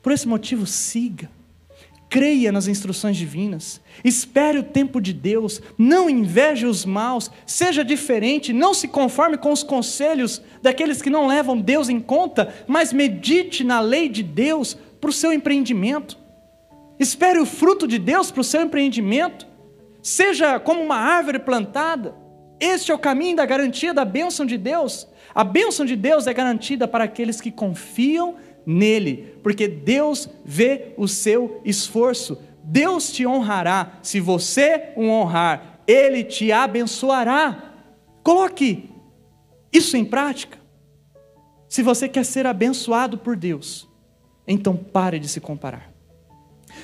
Por 0.00 0.12
esse 0.12 0.28
motivo, 0.28 0.64
siga. 0.64 1.28
Creia 2.12 2.52
nas 2.52 2.68
instruções 2.68 3.16
divinas. 3.16 3.80
Espere 4.04 4.58
o 4.58 4.62
tempo 4.62 5.00
de 5.00 5.14
Deus. 5.14 5.62
Não 5.78 6.10
inveje 6.10 6.66
os 6.66 6.84
maus. 6.84 7.30
Seja 7.46 7.82
diferente. 7.82 8.52
Não 8.52 8.74
se 8.74 8.86
conforme 8.86 9.38
com 9.38 9.50
os 9.50 9.62
conselhos 9.62 10.42
daqueles 10.60 11.00
que 11.00 11.08
não 11.08 11.26
levam 11.26 11.58
Deus 11.58 11.88
em 11.88 11.98
conta, 11.98 12.52
mas 12.66 12.92
medite 12.92 13.64
na 13.64 13.80
lei 13.80 14.10
de 14.10 14.22
Deus 14.22 14.76
para 15.00 15.08
o 15.08 15.12
seu 15.12 15.32
empreendimento. 15.32 16.18
Espere 16.98 17.38
o 17.38 17.46
fruto 17.46 17.88
de 17.88 17.98
Deus 17.98 18.30
para 18.30 18.42
o 18.42 18.44
seu 18.44 18.60
empreendimento. 18.60 19.46
Seja 20.02 20.60
como 20.60 20.82
uma 20.82 20.96
árvore 20.96 21.38
plantada. 21.38 22.14
Este 22.60 22.92
é 22.92 22.94
o 22.94 22.98
caminho 22.98 23.36
da 23.36 23.46
garantia 23.46 23.94
da 23.94 24.04
bênção 24.04 24.44
de 24.44 24.58
Deus. 24.58 25.08
A 25.34 25.42
bênção 25.42 25.86
de 25.86 25.96
Deus 25.96 26.26
é 26.26 26.34
garantida 26.34 26.86
para 26.86 27.04
aqueles 27.04 27.40
que 27.40 27.50
confiam 27.50 28.36
nele, 28.66 29.34
porque 29.42 29.68
Deus 29.68 30.28
vê 30.44 30.92
o 30.96 31.08
seu 31.08 31.60
esforço. 31.64 32.38
Deus 32.62 33.12
te 33.12 33.26
honrará 33.26 33.98
se 34.02 34.20
você 34.20 34.92
o 34.96 35.04
honrar, 35.04 35.80
ele 35.86 36.22
te 36.24 36.52
abençoará. 36.52 37.74
Coloque 38.22 38.90
isso 39.72 39.96
em 39.96 40.04
prática. 40.04 40.58
Se 41.68 41.82
você 41.82 42.08
quer 42.08 42.24
ser 42.24 42.46
abençoado 42.46 43.18
por 43.18 43.34
Deus, 43.36 43.88
então 44.46 44.76
pare 44.76 45.18
de 45.18 45.28
se 45.28 45.40
comparar. 45.40 45.90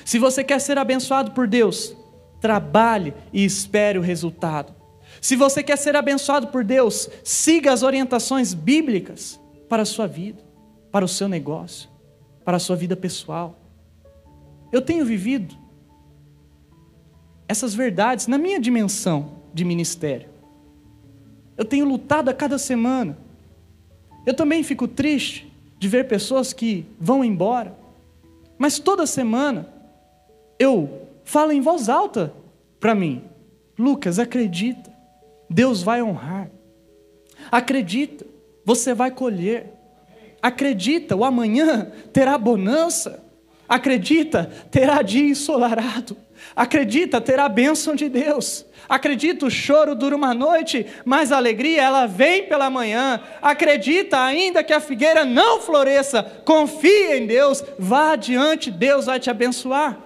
Se 0.03 0.17
você 0.17 0.43
quer 0.43 0.59
ser 0.59 0.77
abençoado 0.77 1.31
por 1.31 1.47
Deus, 1.47 1.95
trabalhe 2.41 3.13
e 3.31 3.43
espere 3.45 3.99
o 3.99 4.01
resultado. 4.01 4.73
Se 5.21 5.35
você 5.35 5.61
quer 5.61 5.77
ser 5.77 5.95
abençoado 5.95 6.47
por 6.47 6.63
Deus, 6.63 7.09
siga 7.23 7.71
as 7.71 7.83
orientações 7.83 8.53
bíblicas 8.53 9.39
para 9.67 9.83
a 9.83 9.85
sua 9.85 10.07
vida, 10.07 10.41
para 10.91 11.05
o 11.05 11.07
seu 11.07 11.27
negócio, 11.27 11.89
para 12.43 12.57
a 12.57 12.59
sua 12.59 12.75
vida 12.75 12.95
pessoal. 12.95 13.57
Eu 14.71 14.81
tenho 14.81 15.05
vivido 15.05 15.55
essas 17.47 17.73
verdades 17.73 18.27
na 18.27 18.37
minha 18.37 18.59
dimensão 18.59 19.39
de 19.53 19.65
ministério. 19.65 20.29
Eu 21.57 21.65
tenho 21.65 21.85
lutado 21.85 22.29
a 22.29 22.33
cada 22.33 22.57
semana. 22.57 23.17
Eu 24.25 24.33
também 24.33 24.63
fico 24.63 24.87
triste 24.87 25.51
de 25.79 25.87
ver 25.87 26.07
pessoas 26.07 26.53
que 26.53 26.85
vão 26.99 27.23
embora, 27.23 27.75
mas 28.57 28.79
toda 28.79 29.07
semana 29.07 29.67
eu 30.59 31.07
fala 31.23 31.53
em 31.53 31.61
voz 31.61 31.89
alta 31.89 32.33
para 32.79 32.93
mim: 32.93 33.23
Lucas, 33.77 34.19
acredita, 34.19 34.91
Deus 35.49 35.81
vai 35.81 36.03
honrar. 36.03 36.51
Acredita, 37.51 38.25
você 38.65 38.93
vai 38.93 39.09
colher. 39.09 39.73
Acredita, 40.41 41.15
o 41.15 41.23
amanhã 41.23 41.91
terá 42.13 42.37
bonança. 42.37 43.23
Acredita, 43.67 44.49
terá 44.71 45.01
dia 45.01 45.29
ensolarado. 45.29 46.17
Acredita, 46.55 47.21
terá 47.21 47.47
bênção 47.47 47.93
de 47.93 48.09
Deus. 48.09 48.65
Acredita, 48.87 49.45
o 49.45 49.51
choro 49.51 49.93
dura 49.93 50.15
uma 50.15 50.33
noite, 50.33 50.85
mas 51.05 51.31
a 51.31 51.37
alegria 51.37 51.83
ela 51.83 52.07
vem 52.07 52.47
pela 52.47 52.69
manhã. 52.69 53.21
Acredita, 53.41 54.19
ainda 54.19 54.63
que 54.63 54.73
a 54.73 54.79
figueira 54.79 55.23
não 55.23 55.61
floresça, 55.61 56.23
confia 56.23 57.17
em 57.17 57.27
Deus, 57.27 57.63
vá 57.77 58.13
adiante, 58.13 58.71
Deus 58.71 59.05
vai 59.05 59.19
te 59.19 59.29
abençoar. 59.29 59.99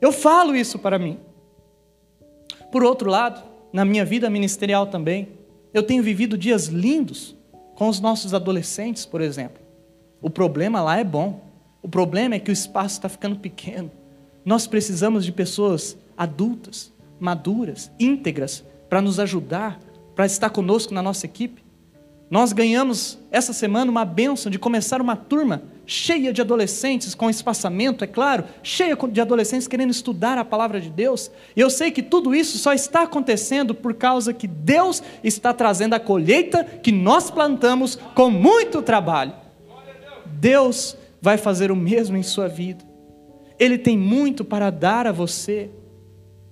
Eu 0.00 0.12
falo 0.12 0.56
isso 0.56 0.78
para 0.78 0.98
mim. 0.98 1.18
Por 2.70 2.82
outro 2.82 3.10
lado, 3.10 3.42
na 3.72 3.84
minha 3.84 4.04
vida 4.04 4.30
ministerial 4.30 4.86
também, 4.86 5.28
eu 5.74 5.82
tenho 5.82 6.02
vivido 6.02 6.38
dias 6.38 6.66
lindos 6.66 7.36
com 7.82 7.88
os 7.88 7.98
nossos 7.98 8.32
adolescentes, 8.32 9.04
por 9.04 9.20
exemplo. 9.20 9.60
O 10.20 10.30
problema 10.30 10.80
lá 10.80 11.00
é 11.00 11.02
bom. 11.02 11.40
O 11.82 11.88
problema 11.88 12.36
é 12.36 12.38
que 12.38 12.48
o 12.48 12.52
espaço 12.52 12.94
está 12.94 13.08
ficando 13.08 13.34
pequeno. 13.34 13.90
Nós 14.44 14.68
precisamos 14.68 15.24
de 15.24 15.32
pessoas 15.32 15.98
adultas, 16.16 16.92
maduras, 17.18 17.90
íntegras, 17.98 18.64
para 18.88 19.02
nos 19.02 19.18
ajudar, 19.18 19.80
para 20.14 20.24
estar 20.26 20.50
conosco 20.50 20.94
na 20.94 21.02
nossa 21.02 21.26
equipe. 21.26 21.61
Nós 22.32 22.54
ganhamos 22.54 23.18
essa 23.30 23.52
semana 23.52 23.90
uma 23.90 24.06
benção 24.06 24.50
de 24.50 24.58
começar 24.58 25.02
uma 25.02 25.14
turma 25.14 25.64
cheia 25.84 26.32
de 26.32 26.40
adolescentes 26.40 27.14
com 27.14 27.28
espaçamento, 27.28 28.04
é 28.04 28.06
claro, 28.06 28.44
cheia 28.62 28.96
de 28.96 29.20
adolescentes 29.20 29.68
querendo 29.68 29.90
estudar 29.90 30.38
a 30.38 30.44
palavra 30.44 30.80
de 30.80 30.88
Deus. 30.88 31.30
E 31.54 31.60
eu 31.60 31.68
sei 31.68 31.90
que 31.90 32.02
tudo 32.02 32.34
isso 32.34 32.56
só 32.56 32.72
está 32.72 33.02
acontecendo 33.02 33.74
por 33.74 33.92
causa 33.92 34.32
que 34.32 34.46
Deus 34.46 35.02
está 35.22 35.52
trazendo 35.52 35.92
a 35.92 36.00
colheita 36.00 36.64
que 36.64 36.90
nós 36.90 37.30
plantamos 37.30 37.96
com 38.14 38.30
muito 38.30 38.80
trabalho. 38.80 39.34
Deus 40.24 40.96
vai 41.20 41.36
fazer 41.36 41.70
o 41.70 41.76
mesmo 41.76 42.16
em 42.16 42.22
sua 42.22 42.48
vida. 42.48 42.82
Ele 43.58 43.76
tem 43.76 43.98
muito 43.98 44.42
para 44.42 44.70
dar 44.70 45.06
a 45.06 45.12
você. 45.12 45.68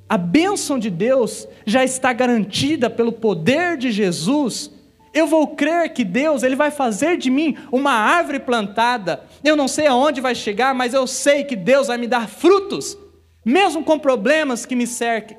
A 0.07 0.19
bênção 0.19 0.79
de 0.79 0.91
Deus 0.91 1.49
já 1.65 1.83
está 1.83 2.13
garantida 2.13 2.91
pelo 2.91 3.13
poder 3.13 3.79
de 3.79 3.91
Jesus 3.91 4.79
eu 5.13 5.27
vou 5.27 5.49
crer 5.49 5.93
que 5.93 6.05
Deus 6.05 6.43
ele 6.43 6.55
vai 6.55 6.71
fazer 6.71 7.17
de 7.17 7.31
mim 7.31 7.57
uma 7.73 7.93
árvore 7.93 8.39
plantada. 8.39 9.25
Eu 9.43 9.57
não 9.57 9.67
sei 9.67 9.87
aonde 9.87 10.21
vai 10.21 10.35
chegar, 10.35 10.75
mas 10.75 10.95
eu 10.95 11.07
sei 11.07 11.45
que 11.45 11.57
Deus 11.57 11.89
vai 11.89 11.99
me 11.99 12.07
dar 12.07 12.29
frutos, 12.29 12.97
mesmo 13.45 13.83
com 13.83 13.99
problemas 13.99 14.65
que 14.65 14.77
me 14.77 14.87
cerquem. 14.87 15.37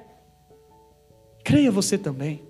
Creia 1.43 1.71
você 1.71 1.97
também. 1.97 2.43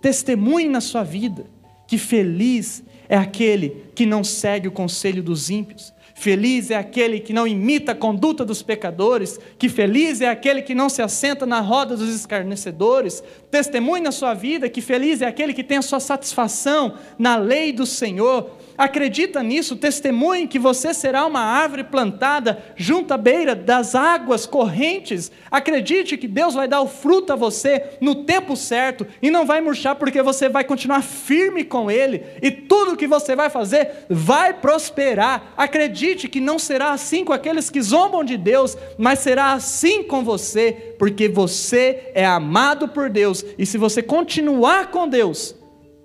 Testemunhe 0.00 0.68
na 0.68 0.80
sua 0.80 1.02
vida 1.02 1.46
que 1.86 1.98
feliz 1.98 2.82
é 3.08 3.16
aquele 3.16 3.84
que 3.94 4.06
não 4.06 4.24
segue 4.24 4.68
o 4.68 4.72
conselho 4.72 5.22
dos 5.22 5.50
ímpios, 5.50 5.92
Feliz 6.24 6.70
é 6.70 6.76
aquele 6.76 7.20
que 7.20 7.34
não 7.34 7.46
imita 7.46 7.92
a 7.92 7.94
conduta 7.94 8.46
dos 8.46 8.62
pecadores, 8.62 9.38
que 9.58 9.68
feliz 9.68 10.22
é 10.22 10.28
aquele 10.30 10.62
que 10.62 10.74
não 10.74 10.88
se 10.88 11.02
assenta 11.02 11.44
na 11.44 11.60
roda 11.60 11.98
dos 11.98 12.08
escarnecedores. 12.14 13.22
Testemunhe 13.50 14.02
na 14.02 14.10
sua 14.10 14.32
vida 14.32 14.70
que 14.70 14.80
feliz 14.80 15.20
é 15.20 15.26
aquele 15.26 15.52
que 15.52 15.62
tem 15.62 15.76
a 15.76 15.82
sua 15.82 16.00
satisfação 16.00 16.94
na 17.18 17.36
lei 17.36 17.74
do 17.74 17.84
Senhor. 17.84 18.52
Acredita 18.76 19.42
nisso, 19.42 19.76
testemunhe 19.76 20.48
que 20.48 20.58
você 20.58 20.92
será 20.92 21.24
uma 21.26 21.40
árvore 21.40 21.84
plantada 21.84 22.62
junto 22.76 23.14
à 23.14 23.16
beira 23.16 23.54
das 23.54 23.94
águas 23.94 24.46
correntes. 24.46 25.30
Acredite 25.50 26.16
que 26.16 26.26
Deus 26.26 26.54
vai 26.54 26.66
dar 26.66 26.80
o 26.80 26.88
fruto 26.88 27.32
a 27.32 27.36
você 27.36 27.98
no 28.00 28.24
tempo 28.24 28.56
certo 28.56 29.06
e 29.22 29.30
não 29.30 29.46
vai 29.46 29.60
murchar 29.60 29.94
porque 29.94 30.20
você 30.22 30.48
vai 30.48 30.64
continuar 30.64 31.02
firme 31.02 31.62
com 31.62 31.88
Ele 31.88 32.24
e 32.42 32.50
tudo 32.50 32.96
que 32.96 33.06
você 33.06 33.36
vai 33.36 33.48
fazer 33.48 34.06
vai 34.10 34.52
prosperar. 34.52 35.54
Acredite 35.56 36.28
que 36.28 36.40
não 36.40 36.58
será 36.58 36.90
assim 36.92 37.24
com 37.24 37.32
aqueles 37.32 37.70
que 37.70 37.80
zombam 37.80 38.24
de 38.24 38.36
Deus, 38.36 38.76
mas 38.98 39.20
será 39.20 39.52
assim 39.52 40.02
com 40.02 40.24
você, 40.24 40.94
porque 40.98 41.28
você 41.28 42.10
é 42.12 42.26
amado 42.26 42.88
por 42.88 43.08
Deus 43.08 43.44
e 43.56 43.64
se 43.64 43.78
você 43.78 44.02
continuar 44.02 44.90
com 44.90 45.08
Deus, 45.08 45.54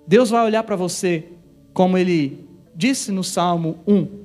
Deus 0.06 0.30
vai 0.30 0.44
olhar 0.44 0.62
para 0.62 0.76
você 0.76 1.24
como 1.72 1.98
Ele 1.98 2.39
disse 2.80 3.12
no 3.12 3.22
Salmo 3.22 3.78
1: 3.86 4.24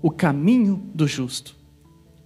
o 0.00 0.10
caminho 0.10 0.82
do 0.94 1.06
justo. 1.06 1.54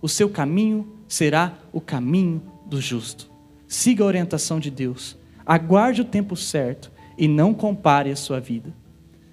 O 0.00 0.08
seu 0.08 0.30
caminho 0.30 0.86
será 1.08 1.58
o 1.72 1.80
caminho 1.80 2.40
do 2.66 2.80
justo. 2.80 3.28
Siga 3.66 4.04
a 4.04 4.06
orientação 4.06 4.60
de 4.60 4.70
Deus. 4.70 5.16
Aguarde 5.44 6.00
o 6.00 6.04
tempo 6.04 6.36
certo 6.36 6.92
e 7.18 7.26
não 7.26 7.52
compare 7.52 8.08
a 8.12 8.14
sua 8.14 8.38
vida. 8.38 8.72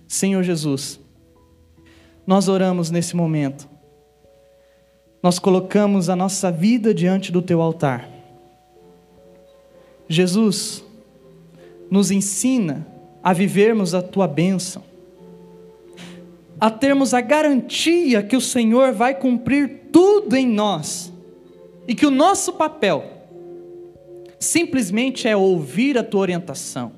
Senhor 0.07 0.41
Jesus, 0.41 0.99
nós 2.25 2.47
oramos 2.47 2.89
nesse 2.89 3.15
momento. 3.15 3.69
Nós 5.21 5.37
colocamos 5.37 6.09
a 6.09 6.15
nossa 6.15 6.51
vida 6.51 6.91
diante 6.91 7.31
do 7.31 7.41
teu 7.41 7.61
altar. 7.61 8.09
Jesus, 10.07 10.83
nos 11.91 12.09
ensina 12.09 12.87
a 13.21 13.31
vivermos 13.31 13.93
a 13.93 14.01
tua 14.01 14.27
bênção, 14.27 14.88
a 16.59 16.69
termos 16.69 17.13
a 17.13 17.21
garantia 17.21 18.21
que 18.21 18.35
o 18.35 18.41
Senhor 18.41 18.91
vai 18.91 19.15
cumprir 19.15 19.89
tudo 19.91 20.35
em 20.35 20.47
nós 20.47 21.11
e 21.87 21.95
que 21.95 22.05
o 22.05 22.11
nosso 22.11 22.53
papel 22.53 23.03
simplesmente 24.39 25.27
é 25.27 25.35
ouvir 25.35 25.97
a 25.97 26.03
tua 26.03 26.21
orientação, 26.21 26.91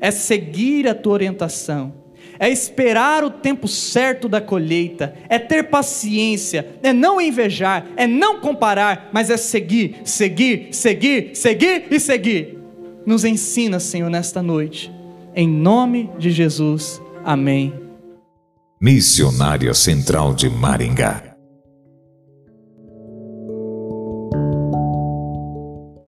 é 0.00 0.10
seguir 0.10 0.88
a 0.88 0.94
tua 0.94 1.12
orientação, 1.12 1.94
é 2.38 2.48
esperar 2.48 3.22
o 3.22 3.30
tempo 3.30 3.68
certo 3.68 4.28
da 4.28 4.40
colheita, 4.40 5.14
é 5.28 5.38
ter 5.38 5.64
paciência, 5.64 6.66
é 6.82 6.92
não 6.92 7.20
invejar, 7.20 7.86
é 7.96 8.06
não 8.06 8.40
comparar, 8.40 9.10
mas 9.12 9.28
é 9.28 9.36
seguir, 9.36 10.00
seguir, 10.04 10.68
seguir, 10.72 11.32
seguir 11.34 11.84
e 11.90 12.00
seguir. 12.00 12.58
Nos 13.04 13.24
ensina, 13.24 13.78
Senhor, 13.78 14.08
nesta 14.08 14.42
noite. 14.42 14.90
Em 15.34 15.48
nome 15.48 16.10
de 16.18 16.30
Jesus. 16.30 17.00
Amém. 17.24 17.89
Missionária 18.82 19.74
Central 19.74 20.34
de 20.34 20.48
Maringá 20.48 21.29